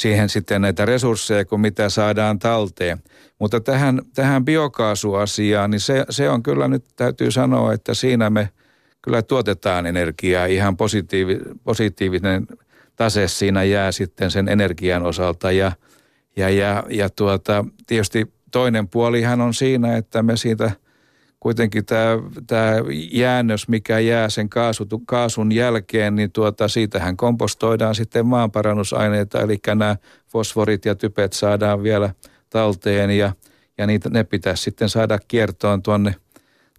siihen 0.00 0.28
sitten 0.28 0.62
näitä 0.62 0.84
resursseja 0.84 1.44
kuin 1.44 1.60
mitä 1.60 1.88
saadaan 1.88 2.38
talteen. 2.38 2.98
Mutta 3.38 3.60
tähän, 3.60 4.02
tähän 4.14 4.44
biokaasuasiaan, 4.44 5.70
niin 5.70 5.80
se, 5.80 6.04
se 6.10 6.30
on 6.30 6.42
kyllä 6.42 6.68
nyt 6.68 6.84
täytyy 6.96 7.30
sanoa, 7.30 7.72
että 7.72 7.94
siinä 7.94 8.30
me 8.30 8.48
kyllä 9.02 9.22
tuotetaan 9.22 9.86
energiaa. 9.86 10.46
Ihan 10.46 10.76
positiivi, 10.76 11.38
positiivinen 11.64 12.46
tase 12.96 13.28
siinä 13.28 13.64
jää 13.64 13.92
sitten 13.92 14.30
sen 14.30 14.48
energian 14.48 15.02
osalta. 15.02 15.52
Ja, 15.52 15.72
ja, 16.36 16.50
ja, 16.50 16.84
ja 16.90 17.10
tuota, 17.10 17.64
tietysti 17.86 18.32
toinen 18.50 18.88
puolihan 18.88 19.40
on 19.40 19.54
siinä, 19.54 19.96
että 19.96 20.22
me 20.22 20.36
siitä– 20.36 20.70
kuitenkin 21.40 21.84
tämä, 21.86 22.18
tämä 22.46 22.72
jäännös, 23.12 23.68
mikä 23.68 23.98
jää 23.98 24.28
sen 24.28 24.48
kaasu, 24.48 24.86
kaasun 25.06 25.52
jälkeen, 25.52 26.16
niin 26.16 26.32
tuota, 26.32 26.68
siitähän 26.68 27.16
kompostoidaan 27.16 27.94
sitten 27.94 28.26
maanparannusaineita, 28.26 29.40
eli 29.40 29.58
nämä 29.66 29.96
fosforit 30.28 30.84
ja 30.84 30.94
typet 30.94 31.32
saadaan 31.32 31.82
vielä 31.82 32.14
talteen 32.50 33.10
ja, 33.10 33.32
ja 33.78 33.86
niitä, 33.86 34.10
ne 34.10 34.24
pitäisi 34.24 34.62
sitten 34.62 34.88
saada 34.88 35.18
kiertoon 35.28 35.82
tuonne, 35.82 36.14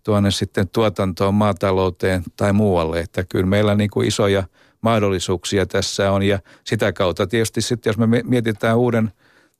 tuonne 0.03 0.31
sitten 0.31 0.69
tuotantoon, 0.69 1.33
maatalouteen 1.33 2.23
tai 2.37 2.53
muualle, 2.53 2.99
että 2.99 3.23
kyllä 3.23 3.45
meillä 3.45 3.75
niin 3.75 3.89
kuin 3.89 4.07
isoja 4.07 4.43
mahdollisuuksia 4.81 5.65
tässä 5.65 6.11
on 6.11 6.23
ja 6.23 6.39
sitä 6.63 6.93
kautta 6.93 7.27
tietysti 7.27 7.61
sitten, 7.61 7.89
jos 7.89 7.97
me 7.97 8.21
mietitään 8.23 8.77
uuden 8.77 9.11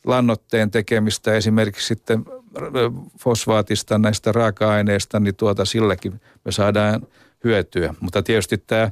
lannoitteen 0.06 0.72
tekemistä 0.72 1.34
esimerkiksi 1.34 1.88
sitten 1.88 2.26
fosfaatista 3.20 3.98
näistä 3.98 4.32
raaka-aineista, 4.32 5.20
niin 5.20 5.36
tuota 5.36 5.66
silläkin 5.66 6.22
me 6.46 6.52
saadaan 6.52 7.08
hyötyä. 7.44 7.94
Mutta 8.00 8.24
tietysti 8.24 8.58
tämä, 8.58 8.92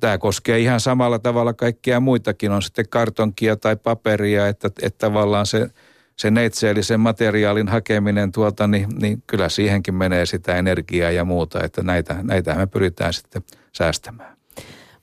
tämä 0.00 0.18
koskee 0.18 0.58
ihan 0.58 0.80
samalla 0.80 1.18
tavalla 1.18 1.52
kaikkia 1.52 2.00
muitakin, 2.00 2.50
on 2.50 2.62
sitten 2.62 2.88
kartonkia 2.88 3.56
tai 3.56 3.76
paperia, 3.76 4.48
että, 4.48 4.70
että 4.82 4.98
tavallaan 4.98 5.46
se, 5.46 5.70
se 6.16 6.30
neitseellisen 6.30 7.00
materiaalin 7.00 7.68
hakeminen 7.68 8.32
tuolta, 8.32 8.66
niin, 8.66 8.88
niin 9.00 9.22
kyllä 9.26 9.48
siihenkin 9.48 9.94
menee 9.94 10.26
sitä 10.26 10.56
energiaa 10.56 11.10
ja 11.10 11.24
muuta, 11.24 11.64
että 11.64 11.82
näitä, 11.82 12.16
näitä 12.22 12.54
me 12.54 12.66
pyritään 12.66 13.12
sitten 13.12 13.42
säästämään. 13.72 14.39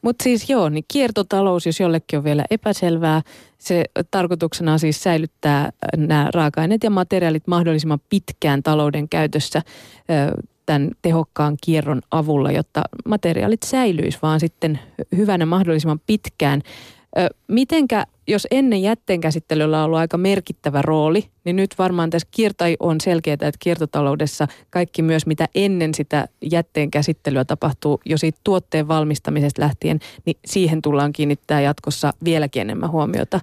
Mutta 0.07 0.23
siis 0.23 0.49
joo, 0.49 0.69
niin 0.69 0.85
kiertotalous, 0.87 1.65
jos 1.65 1.79
jollekin 1.79 2.19
on 2.19 2.23
vielä 2.23 2.43
epäselvää, 2.51 3.21
se 3.57 3.83
tarkoituksena 4.11 4.73
on 4.73 4.79
siis 4.79 5.03
säilyttää 5.03 5.71
nämä 5.97 6.29
raaka-aineet 6.33 6.83
ja 6.83 6.89
materiaalit 6.89 7.47
mahdollisimman 7.47 7.99
pitkään 8.09 8.63
talouden 8.63 9.09
käytössä 9.09 9.61
tämän 10.65 10.91
tehokkaan 11.01 11.57
kierron 11.63 12.01
avulla, 12.11 12.51
jotta 12.51 12.81
materiaalit 13.05 13.63
säilyisi 13.63 14.19
vaan 14.21 14.39
sitten 14.39 14.79
hyvänä 15.17 15.45
mahdollisimman 15.45 16.01
pitkään. 16.07 16.61
Mitenkä, 17.47 18.05
jos 18.27 18.47
ennen 18.51 18.81
jätteenkäsittelyllä 18.81 19.79
on 19.79 19.85
ollut 19.85 19.99
aika 19.99 20.17
merkittävä 20.17 20.81
rooli, 20.81 21.29
niin 21.43 21.55
nyt 21.55 21.75
varmaan 21.77 22.09
tässä 22.09 22.27
kiertai 22.31 22.77
on 22.79 23.01
selkeää, 23.01 23.33
että 23.33 23.51
kiertotaloudessa 23.59 24.47
kaikki 24.69 25.01
myös 25.01 25.25
mitä 25.25 25.47
ennen 25.55 25.93
sitä 25.93 26.27
jätteen 26.51 26.91
käsittelyä 26.91 27.45
tapahtuu 27.45 28.01
jo 28.05 28.17
siitä 28.17 28.39
tuotteen 28.43 28.87
valmistamisesta 28.87 29.61
lähtien, 29.61 29.99
niin 30.25 30.37
siihen 30.45 30.81
tullaan 30.81 31.13
kiinnittää 31.13 31.61
jatkossa 31.61 32.13
vieläkin 32.23 32.61
enemmän 32.61 32.91
huomiota. 32.91 33.39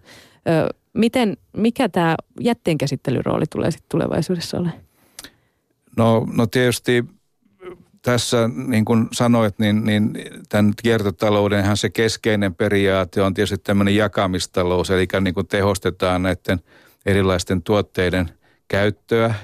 Miten, 0.93 1.37
mikä 1.57 1.89
tämä 1.89 2.17
jätteenkäsittelyrooli 2.41 3.45
tulee 3.51 3.71
sitten 3.71 3.89
tulevaisuudessa 3.91 4.59
olemaan? 4.59 4.81
No, 5.97 6.27
no 6.33 6.47
tietysti 6.47 7.05
tässä, 8.05 8.51
niin 8.67 8.85
kuin 8.85 9.09
sanoit, 9.13 9.59
niin, 9.59 9.85
niin 9.85 10.13
tämän 10.49 10.73
kiertotaloudenhan 10.83 11.77
se 11.77 11.91
keskeinen 11.91 12.55
periaate 12.55 13.23
on 13.23 13.35
tietysti 13.35 13.59
tämmöinen 13.59 13.97
jakamistalous, 13.97 14.91
eli 14.91 15.07
niin 15.21 15.35
kuin 15.35 15.47
tehostetaan 15.47 16.23
näiden 16.23 16.61
erilaisten 17.07 17.63
tuotteiden 17.63 18.31
käyttöä, 18.69 19.35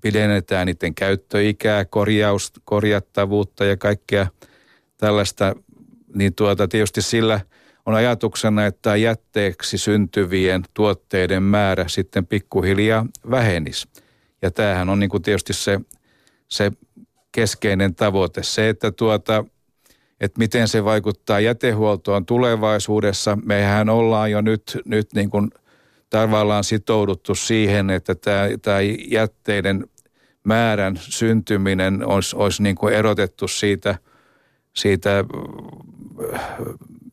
pidennetään 0.00 0.66
niiden 0.66 0.94
käyttöikää, 0.94 1.84
korjaus, 1.84 2.52
korjattavuutta 2.64 3.64
ja 3.64 3.76
kaikkea 3.76 4.26
tällaista, 4.96 5.54
niin 6.14 6.34
tuota, 6.34 6.68
tietysti 6.68 7.02
sillä 7.02 7.40
on 7.86 7.94
ajatuksena, 7.94 8.66
että 8.66 8.96
jätteeksi 8.96 9.78
syntyvien 9.78 10.62
tuotteiden 10.74 11.42
määrä 11.42 11.88
sitten 11.88 12.26
pikkuhiljaa 12.26 13.06
vähenisi. 13.30 13.88
Ja 14.42 14.50
tämähän 14.50 14.88
on 14.88 14.98
niin 14.98 15.10
kuin 15.10 15.22
tietysti 15.22 15.52
se, 15.52 15.80
se 16.48 16.72
keskeinen 17.32 17.94
tavoite. 17.94 18.42
Se, 18.42 18.68
että 18.68 18.92
tuota, 18.92 19.44
että 20.20 20.38
miten 20.38 20.68
se 20.68 20.84
vaikuttaa 20.84 21.40
jätehuoltoon 21.40 22.26
tulevaisuudessa. 22.26 23.38
Mehän 23.44 23.88
ollaan 23.88 24.30
jo 24.30 24.40
nyt, 24.40 24.78
nyt 24.84 25.12
niin 25.14 25.30
kuin 25.30 25.50
tavallaan 26.10 26.64
sitouduttu 26.64 27.34
siihen, 27.34 27.90
että 27.90 28.14
tämä, 28.14 28.48
tämä 28.62 28.78
jätteiden 29.10 29.86
määrän 30.44 30.96
syntyminen 31.02 32.06
olisi, 32.06 32.36
olisi 32.36 32.62
niin 32.62 32.76
kuin 32.76 32.94
erotettu 32.94 33.48
siitä, 33.48 33.98
siitä 34.76 35.24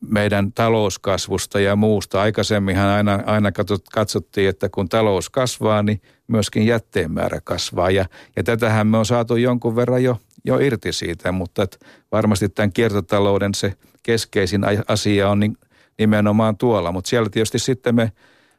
meidän 0.08 0.52
talouskasvusta 0.52 1.60
ja 1.60 1.76
muusta. 1.76 2.20
Aikaisemminhan 2.20 2.88
aina, 2.88 3.22
aina 3.26 3.52
katsottiin, 3.92 4.48
että 4.48 4.68
kun 4.68 4.88
talous 4.88 5.30
kasvaa, 5.30 5.82
niin 5.82 6.00
myöskin 6.26 6.66
jätteen 6.66 7.12
määrä 7.12 7.40
kasvaa. 7.44 7.90
Ja, 7.90 8.04
ja 8.36 8.42
tätähän 8.42 8.86
me 8.86 8.98
on 8.98 9.06
saatu 9.06 9.36
jonkun 9.36 9.76
verran 9.76 10.02
jo, 10.02 10.20
jo 10.44 10.58
irti 10.58 10.92
siitä, 10.92 11.32
mutta 11.32 11.62
että 11.62 11.78
varmasti 12.12 12.48
tämän 12.48 12.72
kiertotalouden 12.72 13.54
se 13.54 13.72
keskeisin 14.02 14.62
asia 14.88 15.30
on 15.30 15.40
niin, 15.40 15.56
nimenomaan 15.98 16.56
tuolla. 16.56 16.92
Mutta 16.92 17.08
siellä 17.08 17.30
tietysti 17.30 17.58
sitten 17.58 17.94
me, 17.94 18.12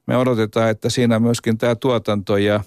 me 0.08 0.18
odotetaan, 0.18 0.70
että 0.70 0.90
siinä 0.90 1.20
myöskin 1.20 1.58
tämä 1.58 1.76
tuotanto 1.76 2.38
ja, 2.38 2.64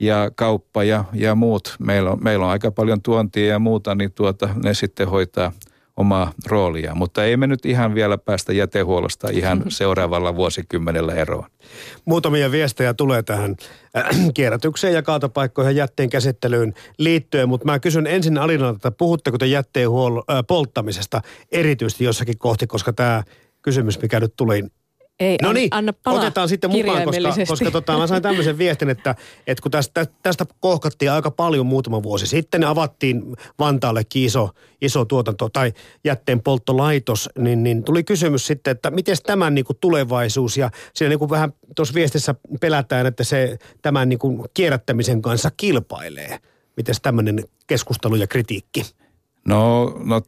ja 0.00 0.30
kauppa 0.34 0.84
ja, 0.84 1.04
ja 1.12 1.34
muut, 1.34 1.76
meillä 1.78 2.10
on, 2.10 2.18
meillä 2.24 2.44
on 2.44 2.50
aika 2.50 2.70
paljon 2.70 3.02
tuontia 3.02 3.46
ja 3.46 3.58
muuta, 3.58 3.94
niin 3.94 4.12
tuota, 4.12 4.48
ne 4.64 4.74
sitten 4.74 5.08
hoitaa– 5.08 5.52
omaa 5.98 6.32
roolia. 6.46 6.94
Mutta 6.94 7.24
ei 7.24 7.36
me 7.36 7.46
nyt 7.46 7.66
ihan 7.66 7.94
vielä 7.94 8.18
päästä 8.18 8.52
jätehuollosta 8.52 9.28
ihan 9.30 9.62
seuraavalla 9.68 10.36
vuosikymmenellä 10.36 11.14
eroon. 11.14 11.44
Muutamia 12.04 12.50
viestejä 12.50 12.94
tulee 12.94 13.22
tähän 13.22 13.56
äh, 13.96 14.04
kierrätykseen 14.34 14.94
ja 14.94 15.02
kaatopaikkoihin 15.02 15.76
jätteen 15.76 16.10
käsittelyyn 16.10 16.74
liittyen, 16.98 17.48
mutta 17.48 17.66
mä 17.66 17.78
kysyn 17.78 18.06
ensin 18.06 18.38
Alinalta, 18.38 18.76
että 18.76 18.90
puhutteko 18.90 19.38
te 19.38 19.46
jätteen 19.46 19.88
huol- 19.88 20.34
äh, 20.34 20.44
polttamisesta 20.48 21.20
erityisesti 21.52 22.04
jossakin 22.04 22.38
kohti, 22.38 22.66
koska 22.66 22.92
tämä 22.92 23.22
kysymys, 23.62 24.02
mikä 24.02 24.20
nyt 24.20 24.36
tuli, 24.36 24.64
ei, 25.20 25.36
no 25.42 25.52
niin, 25.52 25.68
anna 25.70 25.92
palaa 25.92 26.20
otetaan 26.20 26.48
sitten 26.48 26.70
mukaan, 26.70 27.04
koska, 27.04 27.44
koska 27.48 27.70
tota, 27.70 27.98
mä 27.98 28.06
sain 28.06 28.22
tämmöisen 28.22 28.58
viestin, 28.58 28.90
että, 28.90 29.14
että 29.46 29.62
kun 29.62 29.70
tästä, 29.70 30.06
tästä 30.22 30.46
kohkattiin 30.60 31.12
aika 31.12 31.30
paljon 31.30 31.66
muutama 31.66 32.02
vuosi 32.02 32.26
sitten, 32.26 32.64
avattiin 32.64 33.22
Vantaallekin 33.58 34.24
iso, 34.24 34.50
iso 34.80 35.04
tuotanto 35.04 35.48
tai 35.48 35.72
jätteen 36.04 36.42
polttolaitos, 36.42 37.30
niin, 37.38 37.62
niin 37.62 37.84
tuli 37.84 38.04
kysymys 38.04 38.46
sitten, 38.46 38.70
että 38.70 38.90
miten 38.90 39.16
tämän 39.26 39.54
niin 39.54 39.64
kuin 39.64 39.76
tulevaisuus 39.80 40.56
ja 40.56 40.70
siinä 40.94 41.08
niin 41.08 41.18
kuin 41.18 41.30
vähän 41.30 41.52
tuossa 41.76 41.94
viestissä 41.94 42.34
pelätään, 42.60 43.06
että 43.06 43.24
se 43.24 43.58
tämän 43.82 44.08
niin 44.08 44.18
kuin 44.18 44.44
kierrättämisen 44.54 45.22
kanssa 45.22 45.50
kilpailee. 45.56 46.38
Miten 46.76 46.94
tämmöinen 47.02 47.44
keskustelu 47.66 48.16
ja 48.16 48.26
kritiikki? 48.26 48.82
No, 49.48 49.84
no 50.04 50.22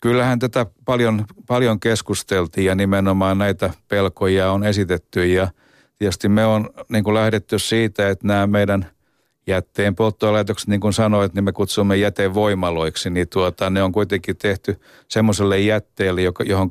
kyllähän 0.00 0.38
tätä 0.38 0.66
paljon, 0.84 1.24
paljon 1.46 1.80
keskusteltiin 1.80 2.66
ja 2.66 2.74
nimenomaan 2.74 3.38
näitä 3.38 3.70
pelkoja 3.88 4.52
on 4.52 4.64
esitetty 4.64 5.26
ja 5.26 5.48
tietysti 5.98 6.28
me 6.28 6.44
on 6.44 6.70
niin 6.88 7.04
kuin 7.04 7.14
lähdetty 7.14 7.58
siitä, 7.58 8.08
että 8.08 8.26
nämä 8.26 8.46
meidän 8.46 8.86
jätteen 9.46 9.94
polttolaitokset, 9.94 10.68
niin 10.68 10.80
kuin 10.80 10.92
sanoit, 10.92 11.34
niin 11.34 11.44
me 11.44 11.52
kutsumme 11.52 11.96
jätevoimaloiksi, 11.96 13.10
niin 13.10 13.28
tuota, 13.28 13.70
ne 13.70 13.82
on 13.82 13.92
kuitenkin 13.92 14.36
tehty 14.36 14.80
semmoiselle 15.08 15.60
jätteelle, 15.60 16.20
johon 16.44 16.68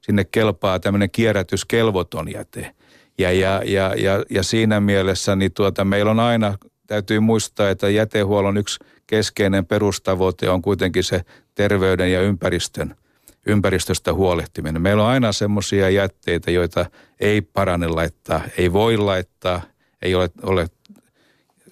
sinne 0.00 0.24
kelpaa 0.24 0.80
tämmöinen 0.80 1.10
kierrätyskelvoton 1.10 2.32
jäte. 2.32 2.74
Ja, 3.18 3.32
ja, 3.32 3.62
ja, 3.64 3.94
ja, 3.96 4.24
ja 4.30 4.42
siinä 4.42 4.80
mielessä 4.80 5.36
niin 5.36 5.52
tuota, 5.52 5.84
meillä 5.84 6.10
on 6.10 6.20
aina, 6.20 6.58
täytyy 6.86 7.20
muistaa, 7.20 7.70
että 7.70 7.88
jätehuollon 7.88 8.56
yksi 8.56 8.84
keskeinen 9.06 9.66
perustavoite 9.66 10.50
on 10.50 10.62
kuitenkin 10.62 11.04
se 11.04 11.24
terveyden 11.54 12.12
ja 12.12 12.22
ympäristön, 12.22 12.96
ympäristöstä 13.46 14.14
huolehtiminen. 14.14 14.82
Meillä 14.82 15.02
on 15.02 15.08
aina 15.08 15.32
semmoisia 15.32 15.90
jätteitä, 15.90 16.50
joita 16.50 16.86
ei 17.20 17.40
parane 17.40 17.88
laittaa, 17.88 18.40
ei 18.58 18.72
voi 18.72 18.96
laittaa, 18.96 19.62
ei 20.02 20.14
ole, 20.14 20.30
ole, 20.42 20.66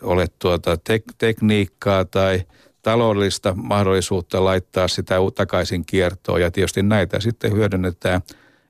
ole 0.02 0.26
tuota 0.38 0.76
tek, 0.76 1.04
tekniikkaa 1.18 2.04
tai 2.04 2.42
taloudellista 2.82 3.54
mahdollisuutta 3.56 4.44
laittaa 4.44 4.88
sitä 4.88 5.14
takaisin 5.34 5.84
kiertoon 5.86 6.40
ja 6.40 6.50
tietysti 6.50 6.82
näitä 6.82 7.20
sitten 7.20 7.52
hyödynnetään 7.52 8.20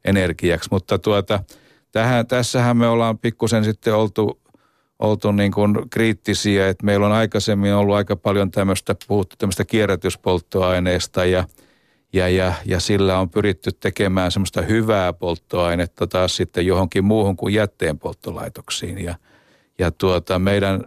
energiaksi. 0.04 0.68
Mutta 0.72 0.98
tuota, 0.98 1.44
tähän, 1.92 2.26
tässähän 2.26 2.76
me 2.76 2.88
ollaan 2.88 3.18
pikkusen 3.18 3.64
sitten 3.64 3.94
oltu 3.94 4.41
oltu 5.02 5.32
niin 5.32 5.52
kuin 5.52 5.74
kriittisiä, 5.90 6.68
että 6.68 6.86
meillä 6.86 7.06
on 7.06 7.12
aikaisemmin 7.12 7.74
ollut 7.74 7.94
aika 7.94 8.16
paljon 8.16 8.50
tämmöistä, 8.50 8.96
puhuttu 9.08 9.36
tämmöistä 9.38 9.64
kierrätyspolttoaineesta 9.64 11.24
ja, 11.24 11.44
ja, 12.12 12.28
ja, 12.28 12.52
ja 12.64 12.80
sillä 12.80 13.18
on 13.18 13.30
pyritty 13.30 13.70
tekemään 13.72 14.30
semmoista 14.30 14.62
hyvää 14.62 15.12
polttoainetta 15.12 16.06
taas 16.06 16.36
sitten 16.36 16.66
johonkin 16.66 17.04
muuhun 17.04 17.36
kuin 17.36 17.54
jätteenpolttolaitoksiin. 17.54 19.04
Ja, 19.04 19.14
ja 19.78 19.90
tuota, 19.90 20.38
meidän 20.38 20.84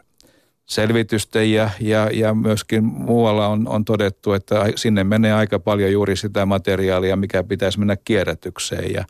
selvitysten 0.66 1.52
ja, 1.52 1.70
ja, 1.80 2.10
ja 2.14 2.34
myöskin 2.34 2.84
muualla 2.84 3.48
on, 3.48 3.68
on 3.68 3.86
todettu, 3.86 4.34
että 4.34 4.66
sinne 4.76 5.04
menee 5.04 5.34
aika 5.34 5.60
paljon 5.60 5.92
juuri 5.92 6.16
sitä 6.16 6.46
materiaalia, 6.46 7.16
mikä 7.16 7.44
pitäisi 7.44 7.80
mennä 7.80 7.96
kierrätykseen. 8.06 8.94
Ja, 8.94 9.06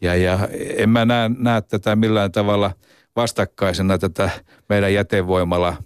ja, 0.00 0.14
ja 0.14 0.48
en 0.76 0.90
mä 0.90 1.04
näe, 1.04 1.30
näe 1.38 1.60
tätä 1.60 1.96
millään 1.96 2.32
tavalla– 2.32 2.70
vastakkaisena 3.16 3.98
tätä 3.98 4.30
meidän 4.68 4.94
jätevoimalla 4.94 5.76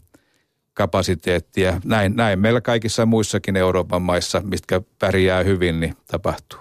kapasiteettia. 0.74 1.80
Näin, 1.84 2.16
näin 2.16 2.38
meillä 2.38 2.60
kaikissa 2.60 3.06
muissakin 3.06 3.56
Euroopan 3.56 4.02
maissa, 4.02 4.40
mistä 4.44 4.80
pärjää 4.98 5.42
hyvin, 5.42 5.80
niin 5.80 5.94
tapahtuu. 6.10 6.58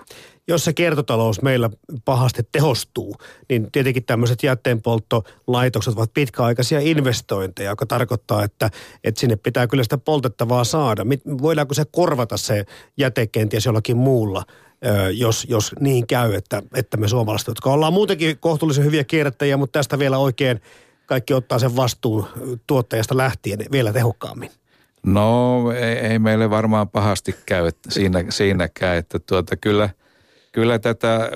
Jos 0.48 0.66
se 0.66 0.74
kiertotalous 0.74 1.42
meillä 1.42 1.70
pahasti 2.06 2.44
tehostuu, 2.52 3.16
niin 3.50 3.72
tietenkin 3.72 4.06
tämmöiset 4.06 4.44
jätteenpolttolaitokset 4.44 5.94
ovat 5.94 6.14
pitkäaikaisia 6.14 6.80
investointeja, 6.80 7.70
joka 7.70 7.86
tarkoittaa, 7.86 8.44
että, 8.44 8.70
että 9.04 9.20
sinne 9.20 9.36
pitää 9.36 9.68
kyllä 9.68 9.84
sitä 9.84 9.98
poltettavaa 9.98 10.64
saada. 10.64 11.06
Voidaanko 11.42 11.74
se 11.74 11.84
korvata 11.92 12.38
se 12.38 12.66
jäte 12.98 13.28
kenties 13.28 13.66
jollakin 13.66 13.98
muulla 13.98 14.44
jos, 15.14 15.46
jos 15.50 15.72
niin 15.80 16.08
käy, 16.08 16.34
että, 16.34 16.64
että 16.74 16.98
me 16.98 17.08
suomalaiset, 17.08 17.48
jotka 17.48 17.72
ollaan 17.72 17.94
muutenkin 17.94 18.38
kohtuullisen 18.40 18.86
hyviä 18.86 19.04
kierrättäjiä, 19.04 19.58
mutta 19.58 19.80
tästä 19.80 20.00
vielä 20.00 20.18
oikein 20.18 20.62
kaikki 21.06 21.34
ottaa 21.34 21.60
sen 21.60 21.76
vastuun 21.76 22.28
tuottajasta 22.68 23.18
lähtien 23.18 23.60
vielä 23.72 23.94
tehokkaammin. 23.94 24.52
No 25.06 25.64
ei, 25.72 25.98
ei 25.98 26.20
meille 26.20 26.50
varmaan 26.50 26.90
pahasti 26.90 27.36
käy 27.46 27.70
siinä, 27.90 28.26
siinäkään, 28.30 28.98
että 28.98 29.20
tuota, 29.20 29.56
kyllä, 29.56 29.90
kyllä 30.52 30.80
tätä 30.80 31.30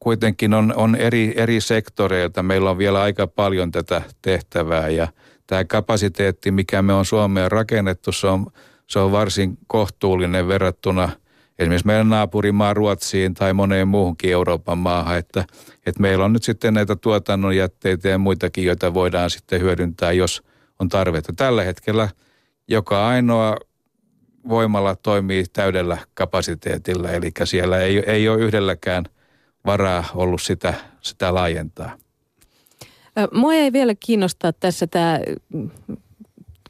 kuitenkin 0.00 0.54
on, 0.54 0.74
on 0.76 0.96
eri, 0.96 1.34
eri 1.36 1.60
sektoreilta. 1.60 2.42
Meillä 2.42 2.70
on 2.70 2.78
vielä 2.78 3.02
aika 3.02 3.26
paljon 3.26 3.70
tätä 3.70 4.02
tehtävää 4.22 4.88
ja 4.88 5.08
tämä 5.46 5.64
kapasiteetti, 5.64 6.50
mikä 6.50 6.82
me 6.82 6.92
on 6.92 7.04
Suomeen 7.04 7.50
rakennettu, 7.50 8.12
se 8.12 8.26
on, 8.26 8.46
se 8.86 8.98
on 8.98 9.12
varsin 9.12 9.58
kohtuullinen 9.66 10.48
verrattuna– 10.48 11.08
esimerkiksi 11.60 11.86
meidän 11.86 12.08
naapurimaa 12.08 12.74
Ruotsiin 12.74 13.34
tai 13.34 13.52
moneen 13.52 13.88
muuhunkin 13.88 14.32
Euroopan 14.32 14.78
maahan, 14.78 15.18
että, 15.18 15.44
että 15.86 16.00
meillä 16.00 16.24
on 16.24 16.32
nyt 16.32 16.42
sitten 16.42 16.74
näitä 16.74 16.96
tuotannon 16.96 17.56
jätteitä 17.56 18.08
ja 18.08 18.18
muitakin, 18.18 18.64
joita 18.64 18.94
voidaan 18.94 19.30
sitten 19.30 19.60
hyödyntää, 19.60 20.12
jos 20.12 20.42
on 20.78 20.88
tarvetta. 20.88 21.32
Tällä 21.36 21.64
hetkellä 21.64 22.08
joka 22.68 23.08
ainoa 23.08 23.56
voimalla 24.48 24.96
toimii 24.96 25.44
täydellä 25.52 25.98
kapasiteetilla, 26.14 27.10
eli 27.10 27.30
siellä 27.44 27.78
ei, 27.78 27.98
ei 27.98 28.28
ole 28.28 28.40
yhdelläkään 28.40 29.04
varaa 29.66 30.04
ollut 30.14 30.42
sitä, 30.42 30.74
sitä 31.00 31.34
laajentaa. 31.34 31.96
Mua 33.32 33.54
ei 33.54 33.72
vielä 33.72 33.94
kiinnostaa 34.00 34.52
tässä 34.52 34.86
tämä 34.86 35.20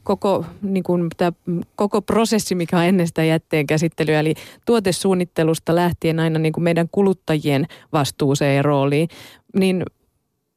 koko, 0.03 0.45
niin 0.61 0.83
kuin 0.83 1.07
tämä 1.17 1.31
koko 1.75 2.01
prosessi, 2.01 2.55
mikä 2.55 2.77
on 2.77 2.85
ennen 2.85 3.07
sitä 3.07 3.23
jätteen 3.23 3.67
käsittelyä, 3.67 4.19
eli 4.19 4.33
tuotesuunnittelusta 4.65 5.75
lähtien 5.75 6.19
aina 6.19 6.39
niin 6.39 6.53
kuin 6.53 6.63
meidän 6.63 6.87
kuluttajien 6.91 7.67
vastuuseen 7.93 8.55
ja 8.55 8.61
rooliin, 8.61 9.09
niin 9.55 9.83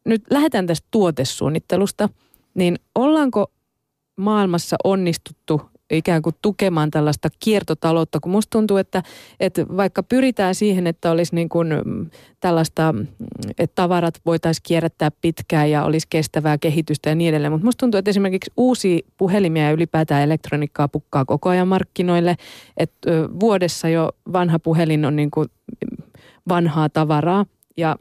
nyt 0.04 0.22
lähdetään 0.30 0.66
tästä 0.66 0.88
tuotesuunnittelusta, 0.90 2.09
niin 2.54 2.78
ollaanko 2.94 3.50
maailmassa 4.16 4.76
onnistuttu 4.85 5.62
ikään 5.90 6.22
kuin 6.22 6.34
tukemaan 6.42 6.90
tällaista 6.90 7.28
kiertotaloutta, 7.40 8.20
kun 8.20 8.32
musta 8.32 8.50
tuntuu, 8.50 8.76
että, 8.76 9.02
että 9.40 9.66
vaikka 9.76 10.02
pyritään 10.02 10.54
siihen, 10.54 10.86
että 10.86 11.10
olisi 11.10 11.34
niin 11.34 11.48
kuin 11.48 11.68
tällaista, 12.40 12.94
että 13.58 13.74
tavarat 13.74 14.20
voitaisiin 14.26 14.62
kierrättää 14.66 15.10
pitkään 15.20 15.70
ja 15.70 15.84
olisi 15.84 16.06
kestävää 16.10 16.58
kehitystä 16.58 17.10
ja 17.10 17.14
niin 17.14 17.28
edelleen, 17.28 17.52
mutta 17.52 17.64
musta 17.64 17.80
tuntuu, 17.80 17.98
että 17.98 18.10
esimerkiksi 18.10 18.52
uusi 18.56 19.06
puhelimia 19.16 19.64
ja 19.64 19.72
ylipäätään 19.72 20.22
elektroniikkaa 20.22 20.88
pukkaa 20.88 21.24
koko 21.24 21.48
ajan 21.48 21.68
markkinoille, 21.68 22.36
että 22.76 23.10
vuodessa 23.40 23.88
jo 23.88 24.12
vanha 24.32 24.58
puhelin 24.58 25.04
on 25.04 25.16
niin 25.16 25.30
kuin 25.30 25.48
vanhaa 26.48 26.88
tavaraa 26.88 27.46
ja 27.76 27.96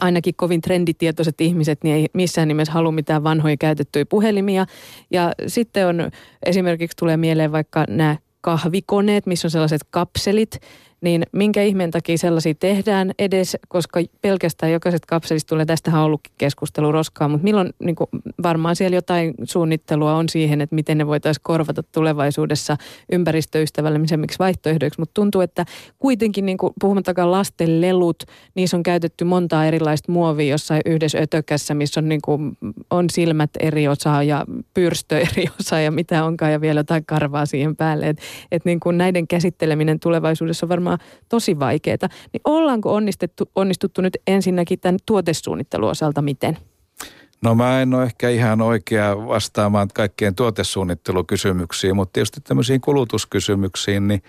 ainakin 0.00 0.34
kovin 0.36 0.60
trenditietoiset 0.60 1.40
ihmiset 1.40 1.84
niin 1.84 1.96
ei 1.96 2.06
missään 2.14 2.48
nimessä 2.48 2.72
halua 2.72 2.92
mitään 2.92 3.24
vanhoja 3.24 3.56
käytettyjä 3.56 4.06
puhelimia. 4.06 4.66
Ja 5.10 5.32
sitten 5.46 5.86
on 5.86 6.10
esimerkiksi 6.46 6.96
tulee 6.96 7.16
mieleen 7.16 7.52
vaikka 7.52 7.84
nämä 7.88 8.16
kahvikoneet, 8.40 9.26
missä 9.26 9.46
on 9.46 9.50
sellaiset 9.50 9.82
kapselit, 9.90 10.60
niin 11.00 11.22
minkä 11.32 11.62
ihmeen 11.62 11.90
takia 11.90 12.18
sellaisia 12.18 12.54
tehdään 12.54 13.12
edes, 13.18 13.56
koska 13.68 14.00
pelkästään 14.22 14.72
jokaiset 14.72 15.06
kapselista 15.06 15.48
tulee, 15.48 15.64
tästähän 15.64 16.00
on 16.00 16.06
ollutkin 16.06 16.32
keskustelu 16.38 16.92
roskaa, 16.92 17.28
mutta 17.28 17.44
milloin 17.44 17.70
niin 17.78 17.96
kuin, 17.96 18.08
varmaan 18.42 18.76
siellä 18.76 18.96
jotain 18.96 19.34
suunnittelua 19.44 20.14
on 20.14 20.28
siihen, 20.28 20.60
että 20.60 20.74
miten 20.74 20.98
ne 20.98 21.06
voitaisiin 21.06 21.42
korvata 21.42 21.82
tulevaisuudessa 21.82 22.76
ympäristöystävällisemmiksi 23.12 24.38
vaihtoehdoiksi, 24.38 25.00
mutta 25.00 25.14
tuntuu, 25.14 25.40
että 25.40 25.64
kuitenkin 25.98 26.46
niin 26.46 26.58
kuin, 26.58 26.72
puhumattakaan 26.80 27.30
lasten 27.30 27.80
lelut, 27.80 28.22
niissä 28.54 28.76
on 28.76 28.82
käytetty 28.82 29.24
montaa 29.24 29.66
erilaista 29.66 30.12
muovia 30.12 30.50
jossain 30.50 30.82
yhdessä 30.86 31.18
ötökässä, 31.18 31.74
missä 31.74 32.00
on, 32.00 32.08
niin 32.08 32.20
kuin, 32.24 32.58
on 32.90 33.10
silmät 33.10 33.50
eri 33.60 33.88
osaa 33.88 34.22
ja 34.22 34.44
pyrstö 34.74 35.18
eri 35.32 35.44
osaa 35.60 35.80
ja 35.80 35.90
mitä 35.90 36.24
onkaan 36.24 36.52
ja 36.52 36.60
vielä 36.60 36.80
jotain 36.80 37.06
karvaa 37.06 37.46
siihen 37.46 37.76
päälle. 37.76 38.08
Että 38.08 38.22
et 38.52 38.64
niin 38.64 38.80
kuin 38.80 38.98
näiden 38.98 39.28
käsitteleminen 39.28 40.00
tulevaisuudessa 40.00 40.66
on 40.66 40.68
varmaan 40.68 40.89
tosi 41.28 41.58
vaikeaa. 41.58 42.08
Niin 42.32 42.40
ollaanko 42.44 42.94
onnistettu, 42.94 43.50
onnistuttu 43.56 44.02
nyt 44.02 44.16
ensinnäkin 44.26 44.80
tämän 44.80 44.98
tuotesuunnittelun 45.06 45.90
osalta 45.90 46.22
miten? 46.22 46.58
No 47.42 47.54
mä 47.54 47.82
en 47.82 47.94
ole 47.94 48.04
ehkä 48.04 48.28
ihan 48.28 48.60
oikea 48.60 49.26
vastaamaan 49.26 49.88
kaikkien 49.94 50.34
tuotesuunnittelukysymyksiin, 50.34 51.96
mutta 51.96 52.12
tietysti 52.12 52.40
tämmöisiin 52.40 52.80
kulutuskysymyksiin, 52.80 54.08
niin, 54.08 54.22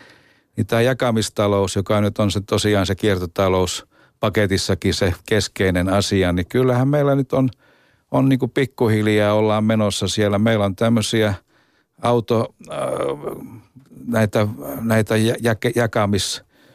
niin 0.58 0.68
tämä 0.68 0.82
jakamistalous, 0.82 1.76
joka 1.76 2.02
nyt 2.02 2.20
on 2.20 2.32
se 2.32 2.42
tosiaan 2.42 2.86
se 2.86 2.96
kiertotalous 2.96 3.88
paketissakin 4.20 4.94
se 4.94 5.14
keskeinen 5.26 5.90
asia, 5.90 6.34
niin 6.34 6.46
kyllähän 6.46 6.88
meillä 6.88 7.16
nyt 7.16 7.34
on, 7.34 7.50
on 8.12 8.30
niin 8.30 8.40
kuin 8.40 8.52
pikkuhiljaa 8.52 9.34
ollaan 9.34 9.64
menossa 9.64 10.08
siellä. 10.08 10.40
Meillä 10.40 10.66
on 10.66 10.76
tämmöisiä 10.76 11.34
auto, 12.02 12.56
äh, 12.72 12.78
näitä, 14.08 14.48
näitä 14.82 15.16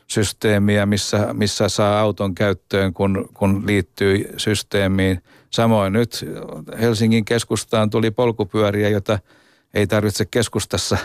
jakamissysteemiä, 0.06 0.86
missä, 0.86 1.28
missä 1.32 1.68
saa 1.68 2.00
auton 2.00 2.34
käyttöön, 2.34 2.92
kun, 2.92 3.28
kun 3.34 3.66
liittyy 3.66 4.34
systeemiin. 4.36 5.22
Samoin 5.50 5.92
nyt 5.92 6.24
Helsingin 6.80 7.24
keskustaan 7.24 7.90
tuli 7.90 8.10
polkupyöriä, 8.10 8.88
jota 8.88 9.18
ei 9.74 9.86
tarvitse 9.86 10.24
keskustassa 10.24 10.98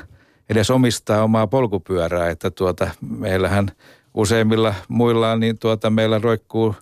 edes 0.49 0.69
omistaa 0.69 1.23
omaa 1.23 1.47
polkupyörää, 1.47 2.29
että 2.29 2.51
tuota, 2.51 2.89
meillähän 3.17 3.71
useimmilla 4.13 4.73
muilla 4.87 5.35
niin 5.35 5.57
tuota, 5.59 5.89
meillä 5.89 6.19
roikkuu, 6.19 6.75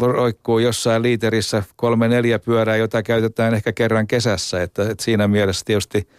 roikkuu 0.00 0.58
jossain 0.58 1.02
liiterissä 1.02 1.62
kolme 1.76 2.08
neljä 2.08 2.38
pyörää, 2.38 2.76
jota 2.76 3.02
käytetään 3.02 3.54
ehkä 3.54 3.72
kerran 3.72 4.06
kesässä, 4.06 4.62
että, 4.62 4.82
että 4.82 5.04
siinä 5.04 5.28
mielessä 5.28 5.64
tietysti– 5.64 6.08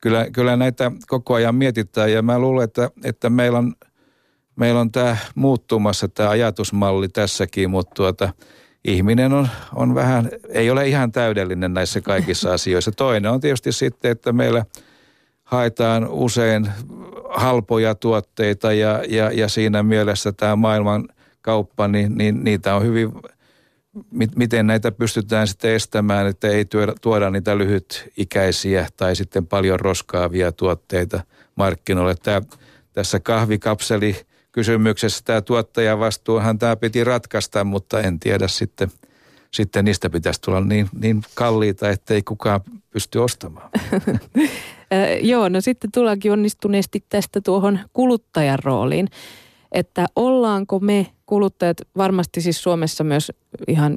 kyllä, 0.00 0.26
kyllä 0.32 0.56
näitä 0.56 0.92
koko 1.06 1.34
ajan 1.34 1.54
mietitään. 1.54 2.12
Ja 2.12 2.22
mä 2.22 2.38
luulen, 2.38 2.64
että, 2.64 2.90
että 3.04 3.30
meillä 3.30 3.58
on, 3.58 3.74
meillä 4.56 4.80
on 4.80 4.92
tämä 4.92 5.16
muuttumassa 5.34 6.08
tämä 6.08 6.30
ajatusmalli 6.30 7.08
tässäkin, 7.08 7.70
mutta 7.70 7.94
tuota, 7.94 8.32
ihminen 8.84 9.32
on, 9.32 9.48
on 9.74 9.94
vähän, 9.94 10.30
ei 10.48 10.70
ole 10.70 10.88
ihan 10.88 11.12
täydellinen 11.12 11.74
näissä 11.74 12.00
kaikissa 12.00 12.52
asioissa. 12.54 12.92
Toinen 12.92 13.30
on 13.30 13.40
tietysti 13.40 13.72
sitten, 13.72 14.10
että 14.10 14.32
meillä 14.32 14.64
haetaan 15.44 16.08
usein 16.08 16.68
halpoja 17.28 17.94
tuotteita 17.94 18.72
ja, 18.72 19.02
ja, 19.08 19.32
ja 19.32 19.48
siinä 19.48 19.82
mielessä 19.82 20.32
tämä 20.32 20.56
maailman 20.56 21.08
kauppa, 21.40 21.88
niin, 21.88 22.18
niin 22.18 22.44
niitä 22.44 22.74
on 22.74 22.82
hyvin 22.82 23.12
miten 24.36 24.66
näitä 24.66 24.92
pystytään 24.92 25.48
sitten 25.48 25.74
estämään, 25.74 26.26
että 26.26 26.48
ei 26.48 26.64
tuoda, 26.64 26.94
tuoda 27.00 27.30
niitä 27.30 27.58
lyhytikäisiä 27.58 28.86
tai 28.96 29.16
sitten 29.16 29.46
paljon 29.46 29.80
roskaavia 29.80 30.52
tuotteita 30.52 31.20
markkinoille. 31.54 32.14
Tämä, 32.22 32.42
tässä 32.92 33.20
kahvikapseli 33.20 34.25
kysymyksessä 34.56 35.20
tämä 35.24 35.40
tuottajan 35.40 35.98
vastuuhan 35.98 36.58
tämä 36.58 36.76
piti 36.76 37.04
ratkaista, 37.04 37.64
mutta 37.64 38.00
en 38.00 38.20
tiedä 38.20 38.48
sitten, 38.48 38.90
sitten 39.50 39.84
niistä 39.84 40.10
pitäisi 40.10 40.40
tulla 40.40 40.60
niin, 40.60 40.88
niin 41.00 41.22
kalliita, 41.34 41.90
että 41.90 42.14
ei 42.14 42.22
kukaan 42.22 42.60
pysty 42.90 43.18
ostamaan. 43.18 43.70
Joo, 45.32 45.48
no 45.48 45.60
sitten 45.60 45.92
tullaankin 45.92 46.32
onnistuneesti 46.32 47.04
tästä 47.08 47.40
tuohon 47.40 47.78
kuluttajan 47.92 48.58
rooliin 48.64 49.08
että 49.72 50.06
ollaanko 50.16 50.80
me 50.80 51.06
kuluttajat, 51.26 51.76
varmasti 51.96 52.40
siis 52.40 52.62
Suomessa 52.62 53.04
myös 53.04 53.32
ihan 53.68 53.96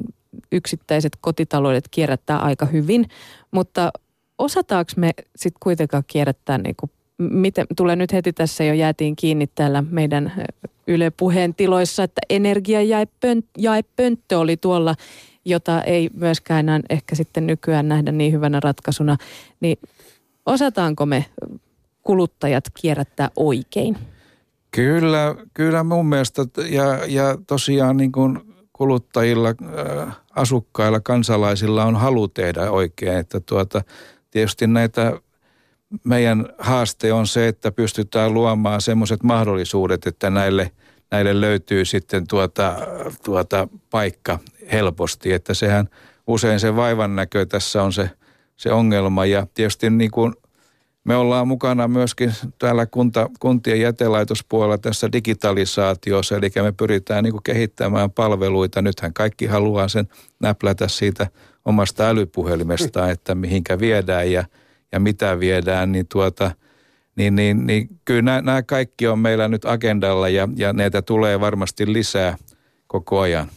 yksittäiset 0.52 1.12
kotitaloudet 1.20 1.88
kierrättää 1.90 2.38
aika 2.38 2.66
hyvin, 2.66 3.08
mutta 3.50 3.90
osataanko 4.38 4.92
me 4.96 5.10
sitten 5.36 5.60
kuitenkaan 5.62 6.02
kierrättää 6.06 6.58
niin 6.58 6.76
kuin 6.76 6.90
miten, 7.20 7.66
tulee 7.76 7.96
nyt 7.96 8.12
heti 8.12 8.32
tässä 8.32 8.64
jo 8.64 8.74
jäätiin 8.74 9.16
kiinni 9.16 9.46
täällä 9.46 9.84
meidän 9.90 10.32
Yle 10.86 11.10
Puheen 11.10 11.54
tiloissa, 11.54 12.02
että 12.02 12.20
energiajaepönttö 12.30 14.38
oli 14.38 14.56
tuolla, 14.56 14.94
jota 15.44 15.82
ei 15.82 16.10
myöskään 16.14 16.66
ehkä 16.90 17.14
sitten 17.14 17.46
nykyään 17.46 17.88
nähdä 17.88 18.12
niin 18.12 18.32
hyvänä 18.32 18.60
ratkaisuna. 18.60 19.16
Niin 19.60 19.78
osataanko 20.46 21.06
me 21.06 21.24
kuluttajat 22.02 22.64
kierrättää 22.80 23.30
oikein? 23.36 23.96
Kyllä, 24.70 25.36
kyllä 25.54 25.84
mun 25.84 26.06
mielestä 26.06 26.42
ja, 26.70 27.06
ja 27.06 27.38
tosiaan 27.46 27.96
niin 27.96 28.12
kuin 28.12 28.40
kuluttajilla, 28.72 29.48
asukkailla, 30.30 31.00
kansalaisilla 31.00 31.84
on 31.84 31.96
halu 31.96 32.28
tehdä 32.28 32.70
oikein. 32.70 33.18
Että 33.18 33.40
tuota, 33.40 33.82
tietysti 34.30 34.66
näitä 34.66 35.20
meidän 36.04 36.46
haaste 36.58 37.12
on 37.12 37.26
se, 37.26 37.48
että 37.48 37.72
pystytään 37.72 38.34
luomaan 38.34 38.80
semmoiset 38.80 39.22
mahdollisuudet, 39.22 40.06
että 40.06 40.30
näille, 40.30 40.70
näille 41.10 41.40
löytyy 41.40 41.84
sitten 41.84 42.26
tuota, 42.26 42.76
tuota 43.24 43.68
paikka 43.90 44.38
helposti. 44.72 45.32
Että 45.32 45.54
sehän 45.54 45.88
usein 46.26 46.60
se 46.60 46.76
vaivan 46.76 47.16
näkö 47.16 47.46
tässä 47.46 47.82
on 47.82 47.92
se, 47.92 48.10
se 48.56 48.72
ongelma 48.72 49.26
ja 49.26 49.46
tietysti 49.54 49.90
niin 49.90 50.10
kuin– 50.10 50.34
me 51.04 51.16
ollaan 51.16 51.48
mukana 51.48 51.88
myöskin 51.88 52.32
täällä 52.58 52.86
kunta, 52.86 53.30
kuntien 53.40 53.80
jätelaitospuolella 53.80 54.78
tässä 54.78 55.12
digitalisaatiossa, 55.12 56.36
eli 56.36 56.50
me 56.62 56.72
pyritään 56.72 57.24
niin 57.24 57.32
kuin 57.32 57.42
kehittämään 57.42 58.10
palveluita. 58.10 58.82
Nythän 58.82 59.12
kaikki 59.12 59.46
haluaa 59.46 59.88
sen 59.88 60.08
näplätä 60.40 60.88
siitä 60.88 61.26
omasta 61.64 62.08
älypuhelimestaan, 62.08 63.10
että 63.10 63.34
mihinkä 63.34 63.78
viedään 63.78 64.32
ja, 64.32 64.44
ja 64.92 65.00
mitä 65.00 65.40
viedään, 65.40 65.92
niin 65.92 66.06
tuota, 66.08 66.50
niin, 67.16 67.36
niin, 67.36 67.66
niin 67.66 67.88
kyllä 68.04 68.22
nämä, 68.22 68.40
nämä 68.40 68.62
kaikki 68.62 69.06
on 69.06 69.18
meillä 69.18 69.48
nyt 69.48 69.64
agendalla 69.64 70.28
ja, 70.28 70.48
ja 70.56 70.72
näitä 70.72 71.02
tulee 71.02 71.40
varmasti 71.40 71.92
lisää 71.92 72.36
koko 72.86 73.20
ajan. 73.20 73.50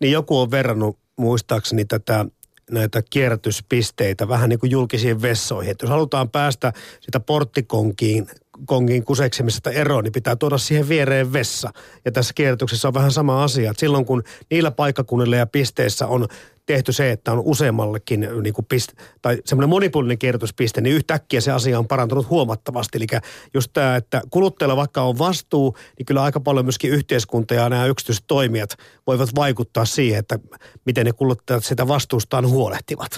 Niin 0.00 0.12
joku 0.12 0.38
on 0.38 0.50
verrannut 0.50 0.98
muistaakseni 1.16 1.84
tätä 1.84 2.26
näitä 2.70 3.02
kierrätyspisteitä 3.10 4.28
vähän 4.28 4.48
niin 4.48 4.58
kuin 4.58 4.70
julkisiin 4.70 5.22
vessoihin. 5.22 5.70
Että 5.70 5.84
jos 5.84 5.90
halutaan 5.90 6.30
päästä 6.30 6.72
sitä 7.00 7.20
porttikonkiin 7.20 8.26
kongin 8.66 9.04
kuseksemisesta 9.04 9.70
eroon, 9.70 10.04
niin 10.04 10.12
pitää 10.12 10.36
tuoda 10.36 10.58
siihen 10.58 10.88
viereen 10.88 11.32
vessa. 11.32 11.70
Ja 12.04 12.12
tässä 12.12 12.34
kierrätyksessä 12.34 12.88
on 12.88 12.94
vähän 12.94 13.12
sama 13.12 13.44
asia. 13.44 13.70
Että 13.70 13.80
silloin 13.80 14.04
kun 14.04 14.22
niillä 14.50 14.70
paikkakunnilla 14.70 15.36
ja 15.36 15.46
pisteissä 15.46 16.06
on 16.06 16.28
tehty 16.68 16.92
se, 16.92 17.10
että 17.12 17.32
on 17.32 17.42
useammallekin 17.44 18.28
niin 18.42 18.54
kuin 18.54 18.64
piste, 18.64 18.92
tai 19.22 19.38
semmoinen 19.44 19.68
monipuolinen 19.68 20.18
kierrätyspiste, 20.18 20.80
niin 20.80 20.96
yhtäkkiä 20.96 21.40
se 21.40 21.52
asia 21.52 21.78
on 21.78 21.88
parantunut 21.88 22.30
huomattavasti. 22.30 22.98
Eli 22.98 23.06
just 23.54 23.70
tämä, 23.72 23.96
että 23.96 24.22
kuluttajalla 24.30 24.76
vaikka 24.76 25.02
on 25.02 25.18
vastuu, 25.18 25.76
niin 25.98 26.06
kyllä 26.06 26.22
aika 26.22 26.40
paljon 26.40 26.64
myöskin 26.64 26.90
yhteiskunta 26.90 27.54
ja 27.54 27.68
nämä 27.68 27.86
yksityiset 27.86 28.24
toimijat 28.26 28.76
voivat 29.06 29.28
vaikuttaa 29.36 29.84
siihen, 29.84 30.18
että 30.18 30.38
miten 30.84 31.06
ne 31.06 31.12
kuluttajat 31.12 31.64
sitä 31.64 31.88
vastuustaan 31.88 32.48
huolehtivat. 32.48 33.10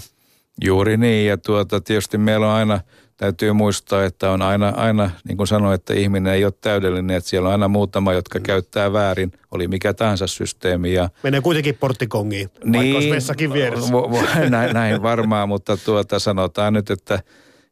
Juuri 0.64 0.96
niin, 0.96 1.28
ja 1.28 1.38
tuota, 1.38 1.80
tietysti 1.80 2.18
meillä 2.18 2.46
on 2.46 2.52
aina– 2.52 2.80
täytyy 3.20 3.52
muistaa, 3.52 4.04
että 4.04 4.30
on 4.30 4.42
aina, 4.42 4.68
aina 4.68 5.10
niin 5.28 5.36
kuin 5.36 5.46
sanoin, 5.46 5.74
että 5.74 5.94
ihminen 5.94 6.32
ei 6.32 6.44
ole 6.44 6.52
täydellinen, 6.60 7.16
että 7.16 7.30
siellä 7.30 7.48
on 7.48 7.52
aina 7.52 7.68
muutama, 7.68 8.12
jotka 8.12 8.38
mm. 8.38 8.42
käyttää 8.42 8.92
väärin, 8.92 9.32
oli 9.50 9.68
mikä 9.68 9.94
tahansa 9.94 10.26
systeemi. 10.26 10.92
Ja, 10.92 11.08
Menee 11.22 11.40
kuitenkin 11.40 11.76
porttikongiin, 11.80 12.50
niin, 12.64 12.94
vaikka 12.94 13.14
vessakin 13.14 13.52
vieressä. 13.52 13.92
Vo, 13.92 14.10
vo, 14.10 14.22
näin, 14.48 14.74
näin 14.74 15.02
varmaan, 15.02 15.48
mutta 15.48 15.76
tuota, 15.76 16.18
sanotaan 16.18 16.72
nyt, 16.72 16.90
että, 16.90 17.22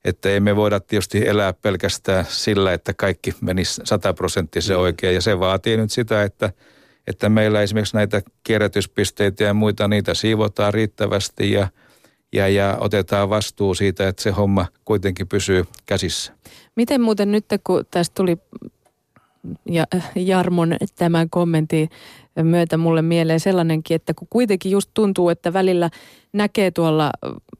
että 0.04 0.28
ei 0.28 0.40
me 0.40 0.56
voida 0.56 0.80
tietysti 0.80 1.28
elää 1.28 1.52
pelkästään 1.52 2.24
sillä, 2.28 2.72
että 2.72 2.94
kaikki 2.94 3.34
menisi 3.40 3.80
sataprosenttisen 3.84 4.76
mm. 4.76 4.82
oikein, 4.82 5.14
ja 5.14 5.20
se 5.20 5.40
vaatii 5.40 5.76
nyt 5.76 5.90
sitä, 5.90 6.22
että 6.22 6.52
että 7.06 7.28
meillä 7.28 7.62
esimerkiksi 7.62 7.96
näitä 7.96 8.22
kierrätyspisteitä 8.44 9.44
ja 9.44 9.54
muita, 9.54 9.88
niitä 9.88 10.14
siivotaan 10.14 10.74
riittävästi 10.74 11.52
ja– 11.52 11.68
ja, 12.32 12.48
ja 12.48 12.76
otetaan 12.80 13.30
vastuu 13.30 13.74
siitä, 13.74 14.08
että 14.08 14.22
se 14.22 14.30
homma 14.30 14.66
kuitenkin 14.84 15.28
pysyy 15.28 15.64
käsissä. 15.86 16.32
Miten 16.76 17.00
muuten 17.00 17.32
nyt, 17.32 17.44
kun 17.64 17.84
tästä 17.90 18.14
tuli 18.14 18.36
ja 19.70 19.84
Jarmon 20.14 20.76
tämän 20.96 21.30
kommentin 21.30 21.88
myötä 22.42 22.76
mulle 22.76 23.02
mieleen 23.02 23.40
sellainenkin, 23.40 23.94
että 23.94 24.14
kun 24.14 24.28
kuitenkin 24.30 24.72
just 24.72 24.90
tuntuu, 24.94 25.28
että 25.28 25.52
välillä 25.52 25.90
näkee 26.32 26.70
tuolla 26.70 27.10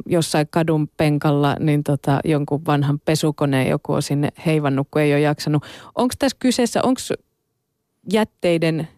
jossain 0.07 0.47
kadun 0.51 0.89
penkalla 0.97 1.57
niin 1.61 1.85
tota, 1.85 2.21
jonkun 2.25 2.67
vanhan 2.67 3.01
pesukoneen, 3.01 3.69
joku 3.69 3.93
on 3.93 4.03
sinne 4.03 4.29
heivannut, 4.47 4.89
kun 4.91 5.03
ei 5.03 5.13
ole 5.13 5.21
jaksanut. 5.21 5.65
Onko 5.95 6.15
tässä 6.19 6.37
kyseessä, 6.41 6.81
onko 6.83 7.01
jätteiden 8.13 8.89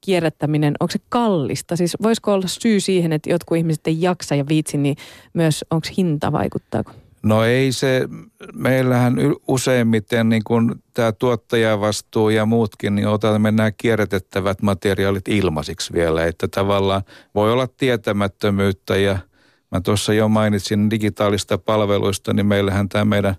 kierrättäminen, 0.00 0.74
onko 0.80 0.90
se 0.90 0.98
kallista? 1.08 1.76
Siis 1.76 1.96
voisiko 2.02 2.32
olla 2.32 2.48
syy 2.48 2.80
siihen, 2.80 3.12
että 3.12 3.30
jotkut 3.30 3.58
ihmiset 3.58 3.86
ei 3.86 4.02
jaksa 4.02 4.34
ja 4.34 4.48
viitsi, 4.48 4.78
niin 4.78 4.96
myös 5.34 5.64
onko 5.70 5.88
hinta 5.96 6.32
vaikuttaako? 6.32 6.92
No 7.22 7.44
ei 7.44 7.72
se, 7.72 8.08
meillähän 8.52 9.16
useimmiten 9.48 10.28
niin 10.28 10.44
kuin 10.44 10.74
tämä 10.94 11.12
tuottajavastuu 11.12 12.30
ja 12.30 12.46
muutkin, 12.46 12.94
niin 12.94 13.08
otamme 13.08 13.50
nämä 13.50 13.70
kierrätettävät 13.70 14.62
materiaalit 14.62 15.28
ilmaisiksi 15.28 15.92
vielä. 15.92 16.26
Että 16.26 16.48
tavallaan 16.48 17.02
voi 17.34 17.52
olla 17.52 17.66
tietämättömyyttä 17.66 18.96
ja 18.96 19.18
mä 19.70 19.80
tuossa 19.80 20.12
jo 20.12 20.28
mainitsin 20.28 20.90
digitaalista 20.90 21.58
palveluista, 21.58 22.32
niin 22.32 22.46
meillähän 22.46 22.88
tämä 22.88 23.04
meidän 23.04 23.34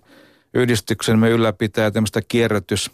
yhdistyksemme 0.54 1.30
ylläpitää 1.30 1.90
tämmöistä 1.90 2.20
kierrätys 2.28 2.90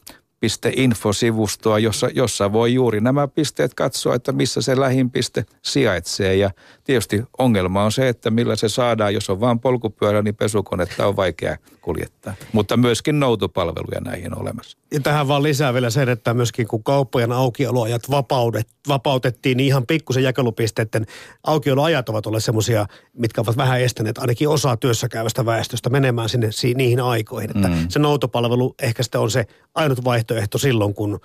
Info-sivustoa, 0.76 1.78
jossa, 1.78 2.08
jossa 2.14 2.52
voi 2.52 2.74
juuri 2.74 3.00
nämä 3.00 3.28
pisteet 3.28 3.74
katsoa, 3.74 4.14
että 4.14 4.32
missä 4.32 4.62
se 4.62 4.80
lähimpiste 4.80 5.44
sijaitsee. 5.62 6.36
Ja 6.36 6.50
tietysti 6.84 7.22
ongelma 7.38 7.84
on 7.84 7.92
se, 7.92 8.08
että 8.08 8.30
millä 8.30 8.56
se 8.56 8.68
saadaan, 8.68 9.14
jos 9.14 9.30
on 9.30 9.40
vain 9.40 9.60
polkupyörä, 9.60 10.22
niin 10.22 10.36
pesukonetta 10.36 11.06
on 11.06 11.16
vaikea 11.16 11.56
kuljettaa. 11.86 12.34
Mutta 12.52 12.76
myöskin 12.76 13.20
noutopalveluja 13.20 14.00
näihin 14.00 14.34
on 14.34 14.42
olemassa. 14.42 14.78
Ja 14.92 15.00
tähän 15.00 15.28
vaan 15.28 15.42
lisää 15.42 15.74
vielä 15.74 15.90
sen, 15.90 16.08
että 16.08 16.34
myöskin 16.34 16.68
kun 16.68 16.84
kauppojen 16.84 17.32
aukioloajat 17.32 18.10
vapaudet, 18.10 18.68
vapautettiin, 18.88 19.56
niin 19.56 19.66
ihan 19.66 19.86
pikkusen 19.86 20.22
jakelupisteiden 20.22 21.06
aukioloajat 21.44 22.08
ovat 22.08 22.26
olleet 22.26 22.44
semmoisia, 22.44 22.86
mitkä 23.12 23.40
ovat 23.40 23.56
vähän 23.56 23.80
estäneet 23.80 24.18
ainakin 24.18 24.48
osaa 24.48 24.76
työssä 24.76 25.08
käyvästä 25.08 25.46
väestöstä 25.46 25.90
menemään 25.90 26.28
sinne 26.28 26.50
niihin 26.74 27.00
aikoihin. 27.00 27.50
Että 27.56 27.68
mm. 27.68 27.86
se 27.88 27.98
noutopalvelu 27.98 28.74
ehkä 28.82 29.02
sitten 29.02 29.20
on 29.20 29.30
se 29.30 29.46
ainut 29.74 30.04
vaihtoehto 30.04 30.58
silloin, 30.58 30.94
kun, 30.94 31.20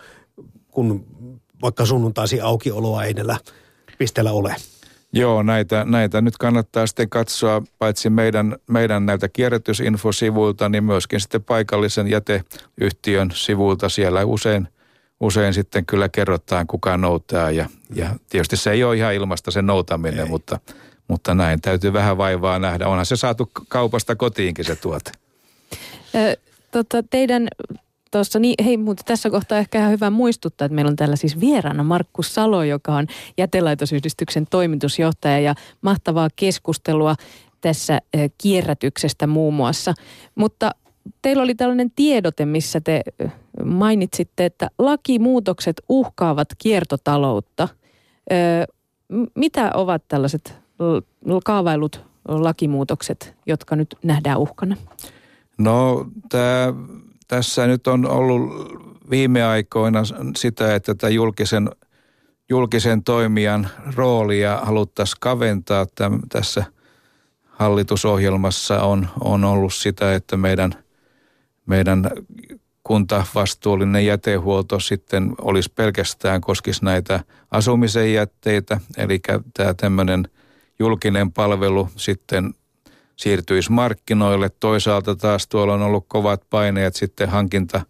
kun 0.72 1.06
vaikka 1.62 1.86
sunnuntaisi 1.86 2.42
aukioloa 2.42 3.04
ei 3.04 3.14
näillä 3.14 3.38
pisteellä 3.98 4.32
ole. 4.32 4.56
Joo, 5.14 5.44
näitä, 5.44 5.86
näitä 5.86 6.22
nyt 6.22 6.38
kannattaa 6.38 6.88
sitten 6.88 7.10
katsoa 7.10 7.64
paitsi 7.80 8.10
meidän, 8.10 8.56
meidän 8.68 9.06
näiltä 9.06 9.30
kierrätysinfosivuilta, 9.30 10.70
niin 10.70 10.84
myöskin 10.84 11.20
sitten 11.20 11.44
paikallisen 11.44 12.08
jäteyhtiön 12.08 13.32
sivuilta. 13.34 13.90
Siellä 13.90 14.26
usein, 14.26 14.68
usein 15.20 15.54
sitten 15.54 15.86
kyllä 15.86 16.10
kerrotaan, 16.10 16.68
kuka 16.68 16.98
noutaa 16.98 17.52
ja, 17.52 17.70
ja 17.96 18.10
tietysti 18.30 18.58
se 18.58 18.72
ei 18.72 18.84
ole 18.84 18.98
ihan 18.98 19.14
ilmasta 19.14 19.52
se 19.52 19.62
noutaminen, 19.62 20.30
mutta, 20.30 20.60
mutta 21.08 21.36
näin 21.36 21.62
täytyy 21.62 21.94
vähän 21.94 22.18
vaivaa 22.18 22.60
nähdä. 22.60 22.88
Onhan 22.88 23.06
se 23.06 23.16
saatu 23.16 23.52
kaupasta 23.68 24.16
kotiinkin 24.16 24.66
se 24.66 24.76
tuote. 24.76 25.12
Ö, 26.16 26.38
tota, 26.72 27.04
teidän 27.10 27.48
tuossa, 28.12 28.40
niin 28.40 28.66
hei, 28.66 28.78
mutta 28.78 29.04
tässä 29.06 29.30
kohtaa 29.30 29.58
ehkä 29.58 29.80
ihan 29.80 29.92
hyvä 29.92 30.10
muistuttaa, 30.10 30.66
että 30.66 30.76
meillä 30.76 30.90
on 30.90 30.96
täällä 30.96 31.16
siis 31.16 31.40
vieraana 31.40 31.84
Markku 31.84 32.24
Salo, 32.24 32.64
joka 32.64 32.96
on 32.96 33.08
jätelaitosyhdistyksen 33.38 34.48
toimitusjohtaja 34.50 35.40
ja 35.40 35.56
mahtavaa 35.82 36.28
keskustelua 36.36 37.16
tässä 37.62 38.00
kierrätyksestä 38.38 39.28
muun 39.28 39.54
muassa. 39.54 39.94
Mutta 40.36 40.72
teillä 41.22 41.44
oli 41.44 41.56
tällainen 41.56 41.92
tiedote, 41.96 42.46
missä 42.46 42.82
te 42.82 43.02
mainitsitte, 43.66 44.46
että 44.46 44.70
lakimuutokset 44.80 45.82
uhkaavat 45.90 46.48
kiertotaloutta. 46.58 47.68
Mitä 49.36 49.72
ovat 49.74 50.04
tällaiset 50.08 50.56
kaavailut 51.46 52.06
lakimuutokset, 52.28 53.36
jotka 53.46 53.76
nyt 53.76 53.96
nähdään 54.04 54.38
uhkana? 54.38 54.78
No 55.58 56.06
tämä 56.30 56.74
tässä 57.36 57.68
nyt 57.68 57.88
on 57.88 58.10
ollut 58.10 58.52
viime 59.10 59.44
aikoina 59.44 60.00
sitä, 60.36 60.76
että 60.76 60.96
tätä 60.96 61.10
julkisen, 61.10 61.70
julkisen 62.50 63.04
toimijan 63.04 63.70
roolia 63.96 64.60
haluttaisiin 64.64 65.18
kaventaa. 65.20 65.86
Täm, 65.96 66.20
tässä 66.30 66.64
hallitusohjelmassa 67.46 68.84
on, 68.84 69.08
on 69.20 69.44
ollut 69.44 69.74
sitä, 69.74 70.16
että 70.16 70.38
meidän, 70.38 70.74
meidän 71.66 72.12
kuntavastuullinen 72.84 74.06
jätehuolto 74.06 74.80
sitten 74.80 75.34
olisi 75.42 75.72
pelkästään 75.76 76.42
koskisi 76.42 76.86
näitä 76.86 77.20
asumisen 77.52 78.14
jätteitä, 78.14 78.80
eli 78.98 79.20
tämä 79.54 79.74
tämmöinen 79.74 80.28
julkinen 80.80 81.32
palvelu 81.32 81.90
sitten 81.96 82.54
siirtyisi 83.16 83.72
markkinoille. 83.72 84.50
Toisaalta 84.60 85.16
taas 85.16 85.48
tuolla 85.48 85.74
on 85.74 85.82
ollut 85.82 86.06
kovat 86.08 86.42
paineet 86.50 86.96
sitten 86.96 87.30
hankinta, 87.30 87.82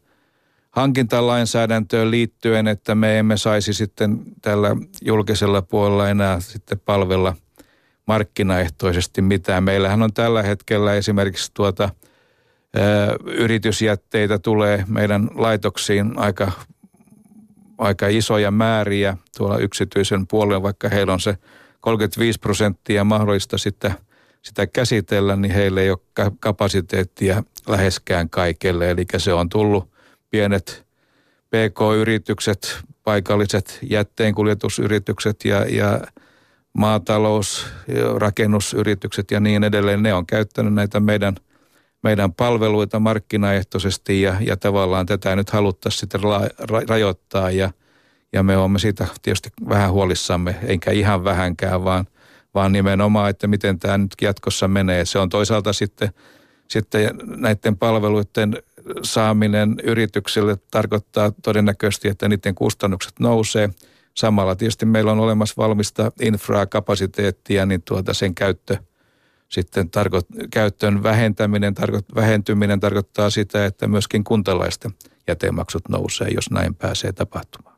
hankintalainsäädäntöön 0.72 2.12
liittyen, 2.12 2.68
että 2.68 2.96
me 2.96 3.20
emme 3.20 3.38
saisi 3.38 3.74
sitten 3.74 4.20
tällä 4.42 4.76
julkisella 5.02 5.62
puolella 5.62 6.10
enää 6.10 6.40
sitten 6.40 6.80
palvella 6.80 7.36
markkinaehtoisesti 8.08 9.22
mitään. 9.22 9.64
Meillähän 9.64 10.02
on 10.02 10.14
tällä 10.14 10.44
hetkellä 10.44 10.94
esimerkiksi 10.94 11.52
tuota 11.54 11.90
yritysjätteitä 13.26 14.40
tulee 14.40 14.84
meidän 14.88 15.30
laitoksiin 15.36 16.20
aika, 16.20 16.52
aika 17.78 18.08
isoja 18.08 18.52
määriä 18.52 19.18
tuolla 19.38 19.58
yksityisen 19.58 20.28
puolella, 20.28 20.64
vaikka 20.64 20.90
heillä 20.90 21.14
on 21.14 21.20
se 21.20 21.38
35 21.82 22.40
prosenttia 22.40 23.04
mahdollista 23.04 23.58
sitten– 23.58 23.94
sitä 24.42 24.68
käsitellä, 24.68 25.36
niin 25.36 25.54
heille 25.54 25.82
ei 25.82 25.90
ole 25.90 26.32
kapasiteettia 26.40 27.44
läheskään 27.68 28.30
kaikelle. 28.30 28.92
Eli 28.92 29.06
se 29.18 29.34
on 29.34 29.50
tullut 29.50 29.90
pienet 30.30 30.86
PK-yritykset, 31.50 32.80
paikalliset 33.04 33.80
jätteenkuljetusyritykset 33.90 35.46
ja, 35.46 35.66
ja 35.70 36.02
maatalous, 36.74 37.68
rakennusyritykset 38.18 39.32
ja 39.32 39.40
niin 39.40 39.64
edelleen. 39.64 40.04
Ne 40.04 40.14
on 40.14 40.26
käyttänyt 40.26 40.74
näitä 40.74 41.00
meidän, 41.00 41.36
meidän 42.04 42.34
palveluita 42.34 43.00
markkinaehtoisesti 43.00 44.22
ja, 44.22 44.36
ja 44.40 44.58
tavallaan 44.58 45.06
tätä 45.06 45.36
nyt 45.36 45.50
haluttaisiin 45.50 46.00
sitten 46.00 46.22
ra, 46.22 46.40
ra, 46.60 46.82
rajoittaa 46.88 47.52
ja, 47.52 47.72
ja 48.34 48.44
me 48.44 48.58
olemme 48.58 48.80
siitä 48.80 49.08
tietysti 49.22 49.50
vähän 49.70 49.92
huolissamme, 49.92 50.56
enkä 50.64 50.92
ihan 50.92 51.24
vähänkään, 51.24 51.84
vaan– 51.84 52.06
vaan 52.54 52.72
nimenomaan, 52.72 53.30
että 53.30 53.48
miten 53.48 53.80
tämä 53.80 53.98
nyt 53.98 54.16
jatkossa 54.22 54.68
menee. 54.68 55.06
Se 55.06 55.20
on 55.20 55.30
toisaalta 55.30 55.74
sitten, 55.74 56.10
sitten 56.68 57.20
näiden 57.24 57.78
palveluiden 57.78 58.64
saaminen 59.04 59.76
yrityksille 59.84 60.58
tarkoittaa 60.72 61.32
todennäköisesti, 61.44 62.08
että 62.08 62.30
niiden 62.30 62.56
kustannukset 62.56 63.20
nousee. 63.20 63.70
Samalla 64.14 64.56
tietysti 64.56 64.86
meillä 64.86 65.12
on 65.12 65.20
olemassa 65.20 65.54
valmista 65.58 66.12
infraa, 66.22 66.66
kapasiteettia, 66.66 67.66
niin 67.66 67.82
tuota 67.82 68.14
sen 68.14 68.36
käyttö 68.36 68.78
sitten 69.50 69.90
tarko- 69.90 70.48
käyttöön 70.52 71.04
vähentäminen, 71.04 71.74
tarko- 71.74 72.16
vähentyminen 72.16 72.80
tarkoittaa 72.80 73.30
sitä, 73.30 73.66
että 73.66 73.88
myöskin 73.88 74.24
kuntalaisten 74.24 74.92
jätemaksut 75.28 75.90
nousee, 75.90 76.28
jos 76.30 76.52
näin 76.52 76.76
pääsee 76.76 77.12
tapahtumaan. 77.12 77.71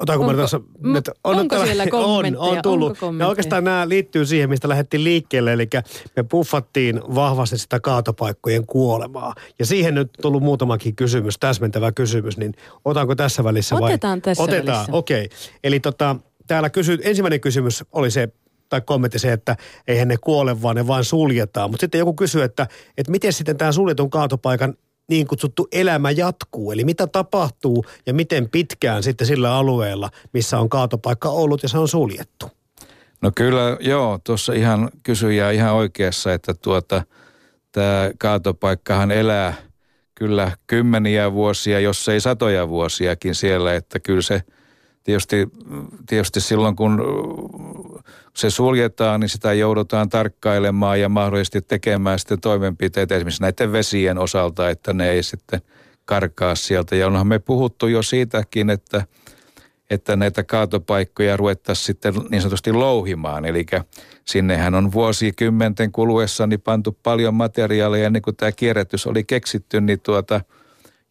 Otanko 0.00 0.24
onko, 0.24 0.36
tässä, 0.42 0.60
että 0.98 1.12
on, 1.24 1.36
onko 1.36 1.54
tällä, 1.54 1.66
siellä 1.66 1.86
kommentteja? 1.86 2.42
On, 2.50 2.56
on 2.56 2.62
tullut. 2.62 2.98
Ja 3.18 3.28
oikeastaan 3.28 3.64
nämä 3.64 3.88
liittyy 3.88 4.26
siihen, 4.26 4.50
mistä 4.50 4.68
lähdettiin 4.68 5.04
liikkeelle, 5.04 5.52
eli 5.52 5.68
me 6.16 6.22
puffattiin 6.22 7.00
vahvasti 7.14 7.58
sitä 7.58 7.80
kaatopaikkojen 7.80 8.66
kuolemaa. 8.66 9.34
Ja 9.58 9.66
siihen 9.66 9.94
nyt 9.94 10.08
on 10.08 10.22
tullut 10.22 10.42
muutamakin 10.42 10.96
kysymys, 10.96 11.38
täsmentävä 11.38 11.92
kysymys, 11.92 12.36
niin 12.36 12.54
otanko 12.84 13.14
tässä 13.14 13.44
välissä 13.44 13.76
vai? 13.80 13.90
Otetaan 13.90 14.22
tässä 14.22 14.42
Otetaan, 14.42 14.76
välissä. 14.76 14.92
okei. 14.92 15.24
Okay. 15.24 15.38
Eli 15.64 15.80
tota, 15.80 16.16
täällä 16.46 16.70
kysy, 16.70 16.98
ensimmäinen 17.02 17.40
kysymys 17.40 17.84
oli 17.92 18.10
se, 18.10 18.28
tai 18.68 18.80
kommentti 18.80 19.18
se, 19.18 19.32
että 19.32 19.56
eihän 19.88 20.08
ne 20.08 20.16
kuole, 20.20 20.62
vaan 20.62 20.76
ne 20.76 20.86
vain 20.86 21.04
suljetaan. 21.04 21.70
Mutta 21.70 21.84
sitten 21.84 21.98
joku 21.98 22.14
kysyy, 22.14 22.42
että, 22.42 22.66
että 22.98 23.10
miten 23.10 23.32
sitten 23.32 23.56
tämä 23.56 23.72
suljetun 23.72 24.10
kaatopaikan 24.10 24.74
niin 25.10 25.26
kutsuttu 25.26 25.68
elämä 25.72 26.10
jatkuu. 26.10 26.72
Eli 26.72 26.84
mitä 26.84 27.06
tapahtuu 27.06 27.84
ja 28.06 28.14
miten 28.14 28.48
pitkään 28.50 29.02
sitten 29.02 29.26
sillä 29.26 29.54
alueella, 29.54 30.10
missä 30.32 30.58
on 30.58 30.68
kaatopaikka 30.68 31.28
ollut 31.28 31.62
ja 31.62 31.68
se 31.68 31.78
on 31.78 31.88
suljettu. 31.88 32.50
No 33.22 33.32
kyllä, 33.36 33.76
joo, 33.80 34.18
tuossa 34.24 34.52
ihan 34.52 34.90
kysyjä 35.02 35.50
ihan 35.50 35.74
oikeassa, 35.74 36.32
että 36.32 36.54
tuota, 36.54 37.02
tämä 37.72 38.10
kaatopaikkahan 38.18 39.10
elää 39.10 39.54
kyllä 40.14 40.52
kymmeniä 40.66 41.32
vuosia, 41.32 41.80
jos 41.80 42.08
ei 42.08 42.20
satoja 42.20 42.68
vuosiakin 42.68 43.34
siellä, 43.34 43.74
että 43.74 44.00
kyllä 44.00 44.22
se 44.22 44.42
tietysti, 45.02 45.48
tietysti 46.06 46.40
silloin 46.40 46.76
kun 46.76 47.02
se 48.34 48.50
suljetaan, 48.50 49.20
niin 49.20 49.28
sitä 49.28 49.52
joudutaan 49.52 50.08
tarkkailemaan 50.08 51.00
ja 51.00 51.08
mahdollisesti 51.08 51.62
tekemään 51.62 52.18
sitten 52.18 52.40
toimenpiteitä 52.40 53.16
esimerkiksi 53.16 53.42
näiden 53.42 53.72
vesien 53.72 54.18
osalta, 54.18 54.70
että 54.70 54.92
ne 54.92 55.10
ei 55.10 55.22
sitten 55.22 55.60
karkaa 56.04 56.54
sieltä. 56.54 56.96
Ja 56.96 57.06
onhan 57.06 57.26
me 57.26 57.38
puhuttu 57.38 57.86
jo 57.86 58.02
siitäkin, 58.02 58.70
että, 58.70 59.04
että 59.90 60.16
näitä 60.16 60.44
kaatopaikkoja 60.44 61.36
ruvettaisiin 61.36 61.86
sitten 61.86 62.14
niin 62.30 62.42
sanotusti 62.42 62.72
louhimaan. 62.72 63.44
Eli 63.44 63.66
sinnehän 64.24 64.74
on 64.74 64.92
vuosikymmenten 64.92 65.92
kuluessa 65.92 66.46
niin 66.46 66.60
pantu 66.60 66.98
paljon 67.02 67.34
materiaalia 67.34 68.06
ennen 68.06 68.22
kuin 68.22 68.36
tämä 68.36 68.52
kierrätys 68.52 69.06
oli 69.06 69.24
keksitty, 69.24 69.80
niin 69.80 70.00
tuota, 70.00 70.40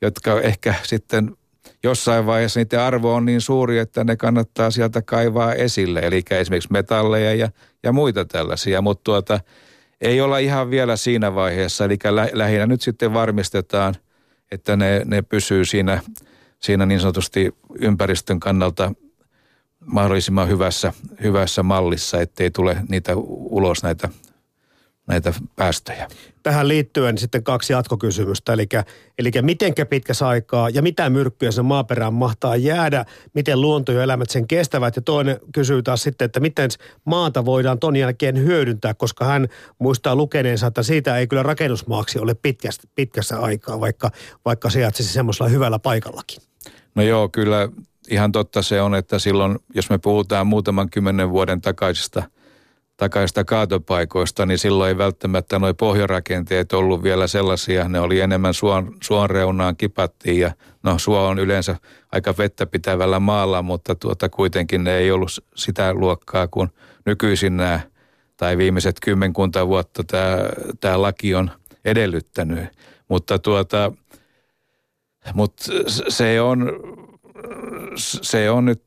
jotka 0.02 0.42
ehkä 0.42 0.76
sitten 0.84 1.36
jossain 1.84 2.26
vaiheessa 2.26 2.60
niiden 2.60 2.80
arvo 2.80 3.14
on 3.14 3.26
niin 3.26 3.42
suuri, 3.42 3.80
että 3.80 4.04
ne 4.04 4.16
kannattaa 4.16 4.72
sieltä 4.72 5.02
kaivaa 5.02 5.54
esille. 5.54 6.00
Eli 6.00 6.24
esimerkiksi 6.32 6.72
metalleja 6.72 7.36
ja, 7.36 7.50
ja 7.84 7.92
muita 7.92 8.26
tällaisia, 8.26 8.82
mutta 8.82 9.04
tuota, 9.04 9.40
ei 10.02 10.22
olla 10.22 10.38
ihan 10.38 10.70
vielä 10.70 10.96
siinä 10.96 11.36
vaiheessa. 11.36 11.86
Eli 11.86 11.98
lä, 12.10 12.30
lähinnä 12.34 12.68
nyt 12.68 12.82
sitten 12.82 13.14
varmistetaan, 13.14 13.96
että 14.52 14.76
ne, 14.76 15.02
ne 15.06 15.22
pysyy 15.22 15.66
siinä, 15.66 16.02
siinä 16.60 16.86
niin 16.86 17.00
sanotusti 17.00 17.56
ympäristön 17.80 18.40
kannalta 18.40 18.92
mahdollisimman 19.86 20.50
hyvässä, 20.50 20.94
hyvässä 21.24 21.64
mallissa, 21.64 22.22
ettei 22.22 22.52
tule 22.52 22.78
niitä 22.90 23.12
ulos 23.28 23.84
näitä 23.84 24.10
näitä 25.10 25.34
päästöjä. 25.56 26.08
Tähän 26.44 26.68
liittyen 26.68 27.18
sitten 27.18 27.44
kaksi 27.44 27.74
jatkokysymystä, 27.74 28.54
eli, 28.54 28.68
eli 29.20 29.32
mitenkä 29.42 29.86
pitkässä 29.86 30.28
aikaa 30.28 30.70
ja 30.70 30.82
mitä 30.82 31.10
myrkkyjä 31.10 31.52
sen 31.52 31.66
maaperään 31.66 32.14
mahtaa 32.14 32.56
jäädä, 32.56 33.06
miten 33.34 33.62
luonto 33.62 33.92
ja 33.92 34.04
elämät 34.04 34.30
sen 34.30 34.48
kestävät 34.48 34.96
ja 34.96 35.02
toinen 35.02 35.40
kysyy 35.54 35.84
taas 35.84 36.04
sitten, 36.04 36.26
että 36.26 36.40
miten 36.40 36.70
maata 37.06 37.46
voidaan 37.46 37.80
ton 37.80 37.96
jälkeen 37.96 38.38
hyödyntää, 38.38 38.94
koska 38.94 39.26
hän 39.26 39.48
muistaa 39.80 40.16
lukeneensa, 40.16 40.68
että 40.68 40.84
siitä 40.84 41.18
ei 41.18 41.28
kyllä 41.28 41.44
rakennusmaaksi 41.44 42.20
ole 42.20 42.34
pitkästä, 42.34 42.88
pitkässä 42.96 43.40
aikaa, 43.40 43.80
vaikka, 43.80 44.12
vaikka 44.46 44.70
sijaitsisi 44.70 45.14
semmoisella 45.14 45.50
hyvällä 45.50 45.80
paikallakin. 45.80 46.42
No 46.96 47.04
joo, 47.04 47.30
kyllä 47.30 47.70
ihan 48.10 48.32
totta 48.32 48.62
se 48.62 48.82
on, 48.82 48.96
että 48.96 49.20
silloin, 49.20 49.60
jos 49.76 49.90
me 49.90 49.98
puhutaan 49.98 50.48
muutaman 50.48 50.90
kymmenen 50.90 51.30
vuoden 51.30 51.62
takaisista– 51.62 52.24
takaista 53.00 53.44
kaatopaikoista, 53.44 54.46
niin 54.46 54.58
silloin 54.58 54.88
ei 54.88 54.98
välttämättä 54.98 55.60
nuo 55.60 55.74
pohjarakenteet 55.74 56.74
ollut 56.74 57.04
vielä 57.04 57.28
sellaisia. 57.28 57.90
Ne 57.90 58.00
oli 58.00 58.20
enemmän 58.20 58.54
suon, 58.54 58.98
suon 59.04 59.30
reunaan 59.30 59.76
kipattiin 59.76 60.40
ja 60.40 60.52
no 60.84 60.98
suo 60.98 61.28
on 61.28 61.40
yleensä 61.40 61.76
aika 62.12 62.34
vettä 62.38 62.66
pitävällä 62.66 63.20
maalla, 63.20 63.62
mutta 63.62 63.96
tuota 63.96 64.30
kuitenkin 64.30 64.84
ne 64.84 64.98
ei 64.98 65.12
ollut 65.12 65.30
sitä 65.56 65.94
luokkaa 65.94 66.48
kuin 66.48 66.70
nykyisin 67.06 67.58
nämä 67.58 67.80
tai 68.38 68.58
viimeiset 68.58 68.96
kymmenkunta 69.02 69.68
vuotta 69.68 70.04
tämä, 70.04 70.38
tämä 70.80 71.02
laki 71.02 71.36
on 71.36 71.52
edellyttänyt. 71.86 72.66
Mutta 73.08 73.40
tuota, 73.40 73.92
mutta 75.34 75.64
se 76.08 76.42
on, 76.42 76.72
se 77.96 78.50
on 78.50 78.66
nyt 78.66 78.84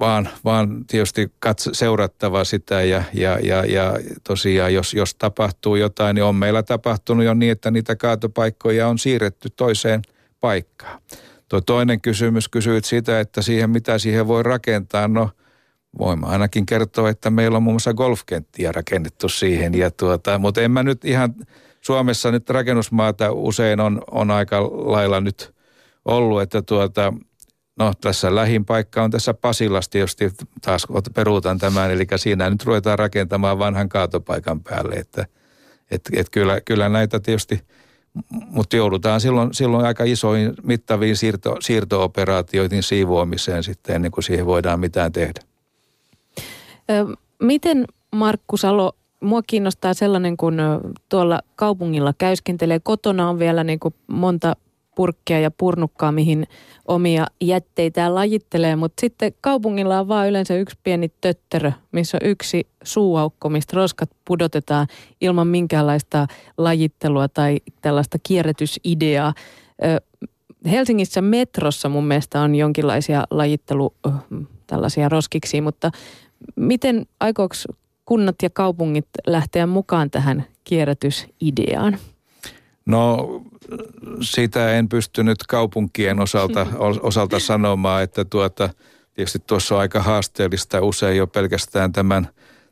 vaan, 0.00 0.28
vaan 0.44 0.84
tietysti 0.86 1.32
katso, 1.38 1.74
seurattava 1.74 2.44
sitä 2.44 2.82
ja, 2.82 3.02
ja, 3.12 3.38
ja, 3.42 3.64
ja 3.64 3.94
tosiaan 4.24 4.74
jos, 4.74 4.94
jos 4.94 5.14
tapahtuu 5.14 5.76
jotain, 5.76 6.14
niin 6.14 6.24
on 6.24 6.34
meillä 6.34 6.62
tapahtunut 6.62 7.24
jo 7.24 7.34
niin, 7.34 7.52
että 7.52 7.70
niitä 7.70 7.96
kaatopaikkoja 7.96 8.88
on 8.88 8.98
siirretty 8.98 9.48
toiseen 9.56 10.02
paikkaan. 10.40 11.00
Tuo 11.48 11.60
toinen 11.60 12.00
kysymys 12.00 12.48
kysyit 12.48 12.84
sitä, 12.84 13.20
että 13.20 13.42
siihen 13.42 13.70
mitä 13.70 13.98
siihen 13.98 14.28
voi 14.28 14.42
rakentaa. 14.42 15.08
No 15.08 15.30
voimme 15.98 16.26
ainakin 16.26 16.66
kertoa, 16.66 17.10
että 17.10 17.30
meillä 17.30 17.56
on 17.56 17.62
muun 17.62 17.74
muassa 17.74 17.94
golfkenttiä 17.94 18.72
rakennettu 18.72 19.28
siihen. 19.28 19.74
Ja 19.74 19.90
tuota, 19.90 20.38
mutta 20.38 20.60
en 20.60 20.70
mä 20.70 20.82
nyt 20.82 21.04
ihan, 21.04 21.34
Suomessa 21.80 22.30
nyt 22.30 22.50
rakennusmaata 22.50 23.32
usein 23.32 23.80
on, 23.80 24.02
on 24.10 24.30
aika 24.30 24.62
lailla 24.62 25.20
nyt 25.20 25.54
ollut, 26.04 26.42
että 26.42 26.62
tuota, 26.62 27.12
No 27.78 27.92
tässä 28.00 28.34
lähin 28.34 28.64
paikka 28.64 29.02
on 29.02 29.10
tässä 29.10 29.34
Pasilasti, 29.34 29.98
jos 29.98 30.16
taas 30.62 30.86
peruutan 31.14 31.58
tämän, 31.58 31.90
eli 31.90 32.06
siinä 32.16 32.50
nyt 32.50 32.64
ruvetaan 32.64 32.98
rakentamaan 32.98 33.58
vanhan 33.58 33.88
kaatopaikan 33.88 34.60
päälle, 34.60 34.94
että 34.94 35.26
et, 35.90 36.02
et 36.12 36.30
kyllä, 36.30 36.60
kyllä 36.60 36.88
näitä 36.88 37.20
tietysti, 37.20 37.60
mutta 38.30 38.76
joudutaan 38.76 39.20
silloin, 39.20 39.54
silloin 39.54 39.86
aika 39.86 40.04
isoihin 40.04 40.54
mittaviin 40.62 41.16
siirto, 41.16 41.56
siirto-operaatioihin 41.60 42.82
siivoamiseen 42.82 43.62
sitten 43.62 43.96
ennen 43.96 44.10
kuin 44.10 44.24
siihen 44.24 44.46
voidaan 44.46 44.80
mitään 44.80 45.12
tehdä. 45.12 45.40
Miten 47.42 47.84
Markku 48.12 48.56
Salo, 48.56 48.92
mua 49.20 49.42
kiinnostaa 49.46 49.94
sellainen, 49.94 50.36
kun 50.36 50.58
tuolla 51.08 51.40
kaupungilla 51.56 52.14
käyskentelee, 52.18 52.80
kotona 52.80 53.28
on 53.28 53.38
vielä 53.38 53.64
niin 53.64 53.80
kuin 53.80 53.94
monta 54.06 54.56
purkkia 54.96 55.40
ja 55.40 55.50
purnukkaa, 55.50 56.12
mihin 56.12 56.46
omia 56.88 57.26
jätteitään 57.40 58.14
lajittelee, 58.14 58.76
mutta 58.76 59.00
sitten 59.00 59.32
kaupungilla 59.40 60.00
on 60.00 60.08
vaan 60.08 60.28
yleensä 60.28 60.56
yksi 60.56 60.78
pieni 60.82 61.10
tötterö, 61.20 61.72
missä 61.92 62.18
on 62.22 62.28
yksi 62.30 62.66
suuaukko, 62.82 63.48
mistä 63.48 63.76
roskat 63.76 64.10
pudotetaan 64.24 64.86
ilman 65.20 65.46
minkäänlaista 65.46 66.26
lajittelua 66.58 67.28
tai 67.28 67.58
tällaista 67.80 68.18
kierrätysideaa. 68.22 69.34
Helsingissä 70.70 71.22
metrossa 71.22 71.88
mun 71.88 72.06
mielestä 72.06 72.40
on 72.40 72.54
jonkinlaisia 72.54 73.24
lajittelu 73.30 73.94
tällaisia 74.66 75.08
roskiksi, 75.08 75.60
mutta 75.60 75.90
miten 76.56 77.06
aikooko 77.20 77.54
kunnat 78.04 78.36
ja 78.42 78.50
kaupungit 78.50 79.06
lähteä 79.26 79.66
mukaan 79.66 80.10
tähän 80.10 80.44
kierrätysideaan? 80.64 81.98
No 82.86 83.28
sitä 84.20 84.72
en 84.72 84.88
pystynyt 84.88 85.38
kaupunkien 85.48 86.20
osalta, 86.20 86.66
osalta 87.00 87.38
sanomaan, 87.38 88.02
että 88.02 88.24
tuota, 88.24 88.70
tietysti 89.14 89.38
tuossa 89.46 89.74
on 89.74 89.80
aika 89.80 90.02
haasteellista 90.02 90.80
usein 90.80 91.16
jo 91.16 91.26
pelkästään 91.26 91.92
tämän, 91.92 92.28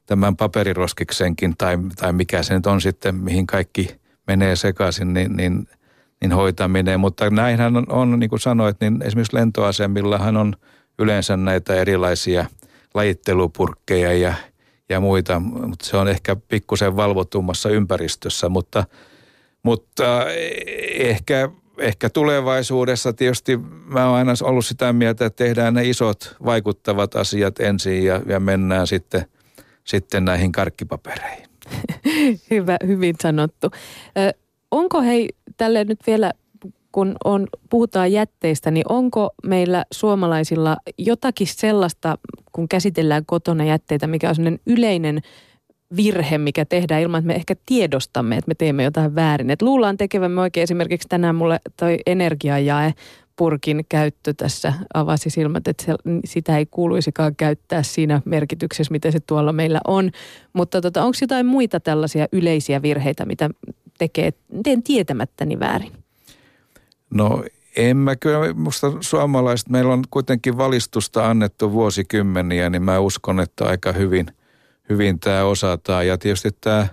tämän 0.07 0.37
paperiroskiksenkin 0.37 1.55
tai, 1.59 1.79
tai 1.97 2.13
mikä 2.13 2.43
se 2.43 2.55
nyt 2.55 2.67
on 2.67 2.81
sitten, 2.81 3.15
mihin 3.15 3.47
kaikki 3.47 3.97
menee 4.27 4.57
sekaisin, 4.57 5.15
niin, 5.15 5.37
niin, 5.37 5.69
niin 6.21 6.33
hoitaminen. 6.33 7.01
Mutta 7.01 7.31
näinhän 7.31 7.77
on, 7.77 7.87
on, 7.89 8.21
niin 8.21 8.31
kuin 8.31 8.41
sanoit, 8.41 8.77
niin 8.81 9.03
esimerkiksi 9.03 9.37
lentoasemillahan 9.37 10.37
on 10.37 10.55
yleensä 10.99 11.37
näitä 11.37 11.75
erilaisia 11.75 12.47
lajittelupurkkeja 12.95 14.13
ja, 14.13 14.35
ja 14.89 15.01
muita, 15.01 15.41
mutta 15.41 15.87
se 15.87 15.97
on 15.97 16.09
ehkä 16.09 16.37
pikkusen 16.37 16.97
valvotummassa 16.97 17.69
ympäristössä, 17.69 18.49
mutta– 18.49 18.85
mutta 19.65 20.31
eh, 20.31 21.11
ehkä, 21.11 21.49
ehkä 21.79 22.11
tulevaisuudessa 22.11 23.13
tietysti 23.13 23.57
mä 23.87 24.09
oon 24.09 24.17
aina 24.19 24.33
ollut 24.43 24.67
sitä 24.67 24.93
mieltä, 24.93 25.27
että 25.27 25.45
tehdään 25.45 25.75
ne 25.75 25.89
isot 25.89 26.37
vaikuttavat 26.45 27.17
asiat 27.17 27.61
ensin 27.61 28.05
ja, 28.05 28.21
ja 28.27 28.41
mennään 28.41 28.87
sitten, 28.87 29.27
sitten 29.85 30.25
näihin 30.25 30.53
karkkipapereihin. 30.53 31.49
Hyvä, 32.51 32.77
hyvin 32.87 33.15
sanottu. 33.21 33.71
Ö, 34.19 34.33
onko 34.71 35.03
hei 35.03 35.29
tälle 35.57 35.85
nyt 35.85 35.99
vielä 36.07 36.33
kun 36.95 37.17
on, 37.25 37.47
puhutaan 37.71 38.13
jätteistä, 38.13 38.71
niin 38.71 38.85
onko 38.89 39.31
meillä 39.47 39.85
suomalaisilla 39.93 40.77
jotakin 40.99 41.47
sellaista, 41.47 42.19
kun 42.53 42.69
käsitellään 42.69 43.27
kotona 43.27 43.65
jätteitä, 43.65 44.07
mikä 44.07 44.29
on 44.29 44.35
sellainen 44.35 44.61
yleinen 44.67 45.21
virhe, 45.97 46.39
mikä 46.39 46.65
tehdään 46.65 47.03
ilman, 47.03 47.19
että 47.19 47.27
me 47.27 47.35
ehkä 47.35 47.55
tiedostamme, 47.67 48.37
että 48.37 48.49
me 48.49 48.55
teemme 48.55 48.85
jotain 48.85 49.15
väärin. 49.15 49.51
Et 49.51 49.63
luullaan 49.63 49.97
tekevämme 49.97 50.41
oikein 50.41 50.63
esimerkiksi 50.63 51.09
tänään 51.09 51.35
mulle 51.35 51.61
toi 51.77 51.99
energiajae 52.07 52.95
purkin 53.37 53.85
käyttö 53.89 54.35
tässä 54.37 54.73
avasi 54.95 55.31
silmät, 55.31 55.69
että 55.69 55.85
se, 55.85 55.95
sitä 56.25 56.59
ei 56.59 56.67
kuuluisikaan 56.71 57.37
käyttää 57.37 57.83
siinä 57.83 58.23
merkityksessä, 58.25 58.93
mitä 58.93 59.11
se 59.11 59.21
tuolla 59.21 59.53
meillä 59.53 59.81
on. 59.87 60.11
Mutta 60.53 60.81
tota, 60.81 61.03
onko 61.05 61.17
jotain 61.21 61.47
muita 61.47 61.81
tällaisia 61.81 62.29
yleisiä 62.33 62.83
virheitä, 62.83 63.27
mitä 63.27 63.51
tekee, 63.99 64.33
teen 64.65 64.83
tietämättäni 64.83 65.61
väärin? 65.61 65.93
No 67.11 67.45
en 67.77 67.97
mä 67.97 68.17
kyllä, 68.17 68.55
musta 68.55 68.93
suomalaiset, 69.01 69.69
meillä 69.69 69.93
on 69.93 70.05
kuitenkin 70.11 70.59
valistusta 70.59 71.31
annettu 71.31 71.73
vuosikymmeniä, 71.73 72.71
niin 72.71 72.83
mä 72.83 72.99
uskon, 72.99 73.41
että 73.41 73.65
aika 73.65 73.93
hyvin– 73.93 74.27
hyvin 74.89 75.21
tämä 75.21 75.45
osataan. 75.45 76.07
Ja 76.07 76.19
tietysti 76.19 76.51
tämä, 76.61 76.87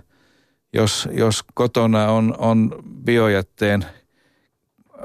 jos, 0.72 1.08
jos 1.12 1.44
kotona 1.54 2.08
on, 2.08 2.34
on 2.38 2.82
biojätteen 3.04 3.84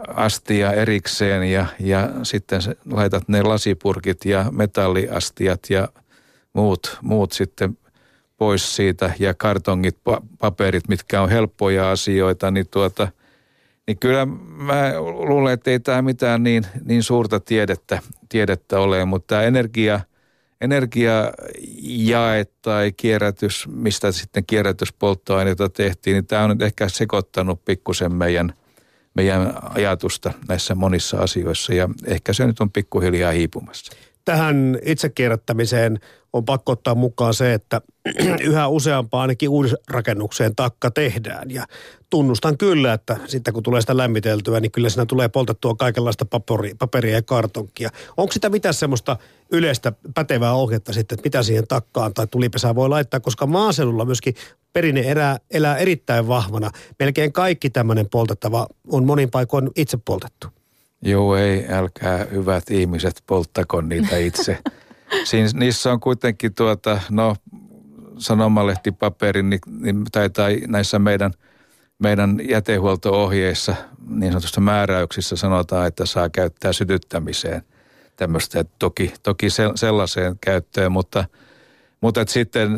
astia 0.07 0.73
erikseen 0.73 1.51
ja, 1.51 1.65
ja 1.79 2.09
sitten 2.23 2.61
laitat 2.91 3.27
ne 3.27 3.41
lasipurkit 3.41 4.25
ja 4.25 4.45
metalliastiat 4.51 5.59
ja 5.69 5.87
muut, 6.53 6.97
muut 7.01 7.31
sitten 7.31 7.77
pois 8.37 8.75
siitä 8.75 9.11
ja 9.19 9.33
kartongit, 9.33 9.97
paperit, 10.39 10.87
mitkä 10.87 11.21
on 11.21 11.29
helppoja 11.29 11.91
asioita, 11.91 12.51
niin 12.51 12.67
tuota, 12.71 13.07
niin 13.87 13.99
kyllä 13.99 14.25
mä 14.45 14.93
luulen, 14.99 15.53
että 15.53 15.71
ei 15.71 15.79
tämä 15.79 16.01
mitään 16.01 16.43
niin, 16.43 16.65
niin 16.85 17.03
suurta 17.03 17.39
tiedettä, 17.39 17.99
tiedettä 18.29 18.79
ole, 18.79 19.05
mutta 19.05 19.27
tämä 19.27 19.43
energia– 19.43 19.99
energiajae 20.61 22.45
tai 22.61 22.91
kierrätys, 22.91 23.67
mistä 23.67 24.11
sitten 24.11 24.45
kierrätyspolttoaineita 24.45 25.69
tehtiin, 25.69 26.13
niin 26.13 26.27
tämä 26.27 26.43
on 26.43 26.49
nyt 26.49 26.61
ehkä 26.61 26.89
sekoittanut 26.89 27.65
pikkusen 27.65 28.13
meidän, 28.13 28.53
meidän 29.13 29.53
ajatusta 29.75 30.33
näissä 30.47 30.75
monissa 30.75 31.17
asioissa 31.17 31.73
ja 31.73 31.89
ehkä 32.05 32.33
se 32.33 32.47
nyt 32.47 32.59
on 32.59 32.71
pikkuhiljaa 32.71 33.31
hiipumassa. 33.31 33.91
Tähän 34.25 34.79
itsekierrättämiseen 34.85 35.99
on 36.33 36.45
pakko 36.45 36.71
ottaa 36.71 36.95
mukaan 36.95 37.33
se, 37.33 37.53
että 37.53 37.81
yhä 38.49 38.67
useampaan 38.67 39.21
ainakin 39.21 39.49
uudisrakennukseen 39.49 40.55
takka 40.55 40.91
tehdään. 40.91 41.51
Ja 41.51 41.65
tunnustan 42.09 42.57
kyllä, 42.57 42.93
että 42.93 43.17
sitten 43.25 43.53
kun 43.53 43.63
tulee 43.63 43.81
sitä 43.81 43.97
lämmiteltyä, 43.97 44.59
niin 44.59 44.71
kyllä 44.71 44.89
siinä 44.89 45.05
tulee 45.05 45.29
poltettua 45.29 45.75
kaikenlaista 45.75 46.25
paperi, 46.25 46.73
paperia 46.79 47.15
ja 47.15 47.21
kartonkia. 47.21 47.89
Onko 48.17 48.31
sitä 48.31 48.49
mitään 48.49 48.73
semmoista 48.73 49.17
yleistä 49.51 49.93
pätevää 50.15 50.53
ohjetta 50.53 50.93
sitten, 50.93 51.15
että 51.15 51.27
mitä 51.27 51.43
siihen 51.43 51.67
takkaan 51.67 52.13
tai 52.13 52.27
tulipesään 52.27 52.75
voi 52.75 52.89
laittaa, 52.89 53.19
koska 53.19 53.45
maaseudulla 53.45 54.05
myöskin 54.05 54.35
perinne 54.73 55.11
elää, 55.11 55.37
elää 55.51 55.77
erittäin 55.77 56.27
vahvana. 56.27 56.71
Melkein 56.99 57.33
kaikki 57.33 57.69
tämmöinen 57.69 58.09
poltettava 58.09 58.67
on 58.87 59.05
monin 59.05 59.31
paikoin 59.31 59.69
itse 59.75 59.97
poltettu. 60.05 60.47
Joo, 61.01 61.35
ei, 61.35 61.65
älkää 61.69 62.25
hyvät 62.31 62.71
ihmiset 62.71 63.23
polttako 63.27 63.81
niitä 63.81 64.17
itse. 64.17 64.57
Siin, 65.23 65.49
niissä 65.53 65.91
on 65.91 65.99
kuitenkin 65.99 66.53
tuota, 66.53 67.01
no 67.09 67.35
sanomalehtipaperin, 68.17 69.49
niin, 69.49 69.59
niin, 69.79 70.03
tai, 70.11 70.29
tai 70.29 70.61
näissä 70.67 70.99
meidän, 70.99 71.31
meidän 71.99 72.39
jätehuolto-ohjeissa, 72.49 73.75
niin 74.09 74.31
sanotussa 74.31 74.61
määräyksissä 74.61 75.35
sanotaan, 75.35 75.87
että 75.87 76.05
saa 76.05 76.29
käyttää 76.29 76.73
sytyttämiseen 76.73 77.61
tämmöistä, 78.15 78.65
toki, 78.79 79.13
toki 79.23 79.47
sellaiseen 79.75 80.35
käyttöön, 80.41 80.91
mutta, 80.91 81.25
mutta 82.01 82.25
sitten 82.27 82.77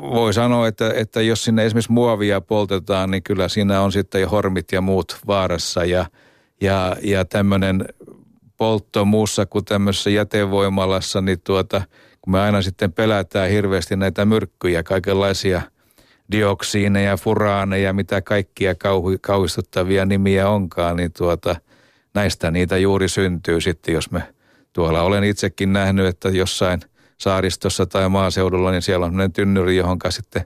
voi 0.00 0.34
sanoa, 0.34 0.68
että, 0.68 0.92
että 0.94 1.22
jos 1.22 1.44
sinne 1.44 1.66
esimerkiksi 1.66 1.92
muovia 1.92 2.40
poltetaan, 2.40 3.10
niin 3.10 3.22
kyllä 3.22 3.48
siinä 3.48 3.80
on 3.80 3.92
sitten 3.92 4.20
jo 4.20 4.28
hormit 4.28 4.72
ja 4.72 4.80
muut 4.80 5.18
vaarassa 5.26 5.84
ja, 5.84 6.06
ja, 6.60 6.96
ja 7.02 7.24
tämmöinen 7.24 7.84
poltto 8.56 9.04
muussa 9.04 9.46
kuin 9.46 9.64
tämmöisessä 9.64 10.10
jätevoimalassa, 10.10 11.20
niin 11.20 11.40
tuota– 11.44 11.82
kun 12.26 12.32
me 12.32 12.40
aina 12.40 12.62
sitten 12.62 12.92
pelätään 12.92 13.50
hirveästi 13.50 13.96
näitä 13.96 14.24
myrkkyjä, 14.24 14.82
kaikenlaisia 14.82 15.62
dioksiineja, 16.32 17.16
furaaneja, 17.16 17.92
mitä 17.92 18.22
kaikkia 18.22 18.74
kauhu, 18.74 19.10
kauhistuttavia 19.20 20.04
nimiä 20.04 20.48
onkaan, 20.48 20.96
niin 20.96 21.12
tuota, 21.12 21.56
näistä 22.14 22.50
niitä 22.50 22.76
juuri 22.76 23.08
syntyy 23.08 23.60
sitten, 23.60 23.94
jos 23.94 24.10
me 24.10 24.22
tuolla 24.72 25.02
olen 25.02 25.24
itsekin 25.24 25.72
nähnyt, 25.72 26.06
että 26.06 26.28
jossain 26.28 26.80
saaristossa 27.18 27.86
tai 27.86 28.08
maaseudulla, 28.08 28.70
niin 28.70 28.82
siellä 28.82 29.06
on 29.06 29.12
sellainen 29.12 29.32
tynnyri, 29.32 29.76
johon 29.76 29.98
sitten 30.08 30.44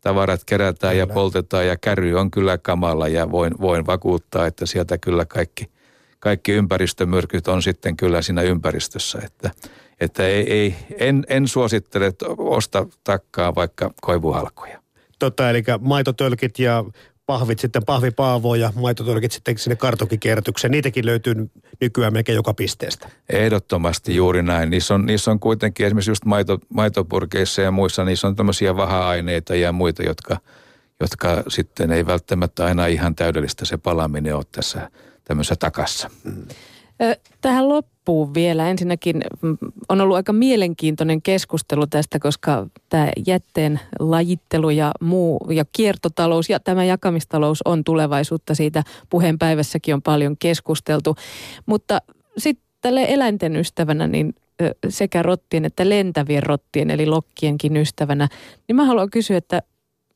tavarat 0.00 0.44
kerätään 0.44 0.92
kyllä. 0.92 1.02
ja 1.02 1.06
poltetaan 1.14 1.66
ja 1.66 1.76
käry 1.76 2.14
on 2.14 2.30
kyllä 2.30 2.58
kamala 2.58 3.08
ja 3.08 3.30
voin, 3.30 3.54
voin 3.60 3.86
vakuuttaa, 3.86 4.46
että 4.46 4.66
sieltä 4.66 4.98
kyllä 4.98 5.24
kaikki, 5.24 5.70
kaikki 6.18 6.52
ympäristömyrkyt 6.52 7.48
on 7.48 7.62
sitten 7.62 7.96
kyllä 7.96 8.22
siinä 8.22 8.42
ympäristössä, 8.42 9.18
että 9.24 9.50
että 10.00 10.26
ei, 10.26 10.52
ei, 10.52 10.74
en, 10.98 11.24
en 11.28 11.48
suosittele, 11.48 12.06
että 12.06 12.26
osta 12.38 12.86
takkaa 13.04 13.54
vaikka 13.54 13.90
koivuhalkoja. 14.00 14.82
Totta, 15.18 15.50
eli 15.50 15.64
maitotölkit 15.80 16.58
ja 16.58 16.84
pahvit 17.26 17.58
sitten 17.58 17.84
pahvipaavo 17.84 18.54
ja 18.54 18.72
maitotölkit 18.74 19.32
sitten 19.32 19.58
sinne 19.58 19.76
kartokikierrätykseen. 19.76 20.70
Niitäkin 20.70 21.06
löytyy 21.06 21.34
nykyään 21.80 22.12
melkein 22.12 22.36
joka 22.36 22.54
pisteestä. 22.54 23.08
Ehdottomasti 23.28 24.16
juuri 24.16 24.42
näin. 24.42 24.70
Niissä 24.70 24.94
on, 24.94 25.06
niissä 25.06 25.30
on 25.30 25.40
kuitenkin 25.40 25.86
esimerkiksi 25.86 26.10
just 26.10 26.24
maito, 26.24 26.58
maitopurkeissa 26.68 27.62
ja 27.62 27.70
muissa, 27.70 28.04
niissä 28.04 28.26
on 28.26 28.36
tämmöisiä 28.36 28.76
vaha-aineita 28.76 29.54
ja 29.54 29.72
muita, 29.72 30.02
jotka, 30.02 30.36
jotka 31.00 31.42
sitten 31.48 31.92
ei 31.92 32.06
välttämättä 32.06 32.64
aina 32.64 32.86
ihan 32.86 33.14
täydellistä 33.14 33.64
se 33.64 33.76
palaminen 33.76 34.36
ole 34.36 34.44
tässä 34.52 34.90
tämmöisessä 35.24 35.56
takassa. 35.56 36.10
Mm. 36.24 36.46
Tähän 37.40 37.68
loppuun 37.68 38.34
vielä. 38.34 38.70
Ensinnäkin 38.70 39.22
mm, 39.42 39.58
on 39.88 40.00
ollut 40.00 40.16
aika 40.16 40.32
mielenkiintoinen 40.32 41.22
keskustelu 41.22 41.86
tästä, 41.86 42.18
koska 42.18 42.66
tämä 42.88 43.08
jätteen 43.26 43.80
lajittelu 44.00 44.70
ja 44.70 44.92
muu 45.00 45.38
ja 45.50 45.64
kiertotalous 45.72 46.50
ja 46.50 46.60
tämä 46.60 46.84
jakamistalous 46.84 47.62
on 47.64 47.84
tulevaisuutta. 47.84 48.54
Siitä 48.54 48.82
puheenpäivässäkin 49.10 49.94
on 49.94 50.02
paljon 50.02 50.36
keskusteltu. 50.36 51.16
Mutta 51.66 52.02
sitten 52.38 52.66
tälle 52.80 53.06
eläinten 53.08 53.56
ystävänä, 53.56 54.06
niin 54.06 54.34
sekä 54.88 55.22
rottien 55.22 55.64
että 55.64 55.88
lentävien 55.88 56.42
rottien 56.42 56.90
eli 56.90 57.06
lokkienkin 57.06 57.76
ystävänä, 57.76 58.28
niin 58.68 58.76
mä 58.76 58.84
haluan 58.84 59.10
kysyä, 59.10 59.36
että 59.36 59.62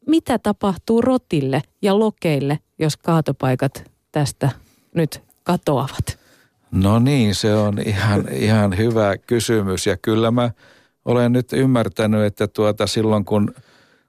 mitä 0.07 0.39
tapahtuu 0.39 1.01
rotille 1.01 1.62
ja 1.83 1.99
lokeille, 1.99 2.59
jos 2.78 2.97
kaatopaikat 2.97 3.91
tästä 4.12 4.51
nyt 4.95 5.22
katoavat? 5.43 6.20
No 6.73 6.99
niin, 6.99 7.35
se 7.35 7.55
on 7.55 7.79
ihan, 7.79 8.29
ihan 8.33 8.79
hyvä 8.79 9.16
kysymys. 9.18 9.87
Ja 9.87 9.97
kyllä 9.97 10.31
mä 10.31 10.51
olen 11.05 11.33
nyt 11.33 11.53
ymmärtänyt, 11.53 12.25
että 12.25 12.49
tuota 12.49 12.87
silloin 12.87 13.25
kun, 13.25 13.55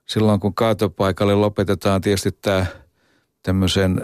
silloin 0.06 0.40
kun 0.40 0.54
kaatopaikalle 0.54 1.34
lopetetaan 1.34 2.00
tietysti 2.00 2.32
tämä 2.32 2.66
tämmöisen 3.42 4.00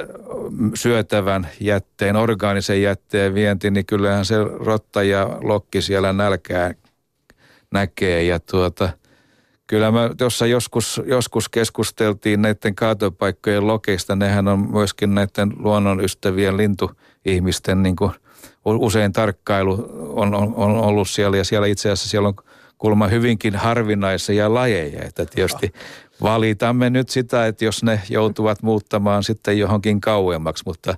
syötävän 0.74 1.48
jätteen, 1.60 2.16
orgaanisen 2.16 2.82
jätteen 2.82 3.34
vienti, 3.34 3.70
niin 3.70 3.86
kyllähän 3.86 4.24
se 4.24 4.36
rotta 4.44 5.02
ja 5.02 5.38
lokki 5.42 5.82
siellä 5.82 6.12
nälkää 6.12 6.74
näkee. 7.70 8.22
Ja 8.22 8.40
tuota, 8.40 8.88
kyllä 9.66 9.90
mä 9.90 10.10
tuossa 10.18 10.46
joskus, 10.46 11.00
joskus 11.06 11.48
keskusteltiin 11.48 12.42
näiden 12.42 12.74
kaatopaikkojen 12.74 13.66
lokeista, 13.66 14.16
nehän 14.16 14.48
on 14.48 14.70
myöskin 14.72 15.14
näiden 15.14 15.52
luonnonystävien 15.58 16.56
lintuihmisten 16.56 17.82
niin 17.82 17.96
kuin– 17.96 18.12
usein 18.76 19.12
tarkkailu 19.12 19.90
on, 20.08 20.34
on, 20.34 20.54
on 20.54 20.76
ollut 20.76 21.08
siellä 21.08 21.36
ja 21.36 21.44
siellä 21.44 21.66
itse 21.66 21.90
asiassa 21.90 22.08
siellä 22.08 22.28
on 22.28 22.34
kulma 22.78 23.08
hyvinkin 23.08 23.56
harvinaisia 23.56 24.54
lajeja. 24.54 25.04
Että 25.04 25.26
tietysti 25.26 25.72
valitamme 26.22 26.90
nyt 26.90 27.08
sitä, 27.08 27.46
että 27.46 27.64
jos 27.64 27.82
ne 27.82 28.00
joutuvat 28.10 28.62
muuttamaan 28.62 29.24
sitten 29.24 29.58
johonkin 29.58 30.00
kauemmaksi, 30.00 30.62
mutta, 30.66 30.94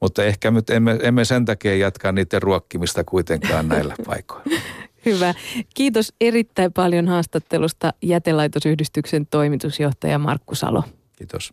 mutta 0.00 0.24
ehkä 0.24 0.50
nyt 0.50 0.70
emme, 0.70 0.98
emme 1.02 1.24
sen 1.24 1.44
takia 1.44 1.76
jatkaa 1.76 2.12
niiden 2.12 2.42
ruokkimista 2.42 3.04
kuitenkaan 3.04 3.68
näillä 3.68 3.94
paikoilla. 4.06 4.60
Hyvä. 5.06 5.34
Kiitos 5.74 6.12
erittäin 6.20 6.72
paljon 6.72 7.08
haastattelusta 7.08 7.92
jätelaitosyhdistyksen 8.02 9.26
toimitusjohtaja 9.26 10.18
Markku 10.18 10.54
Salo. 10.54 10.82
Kiitos. 11.16 11.52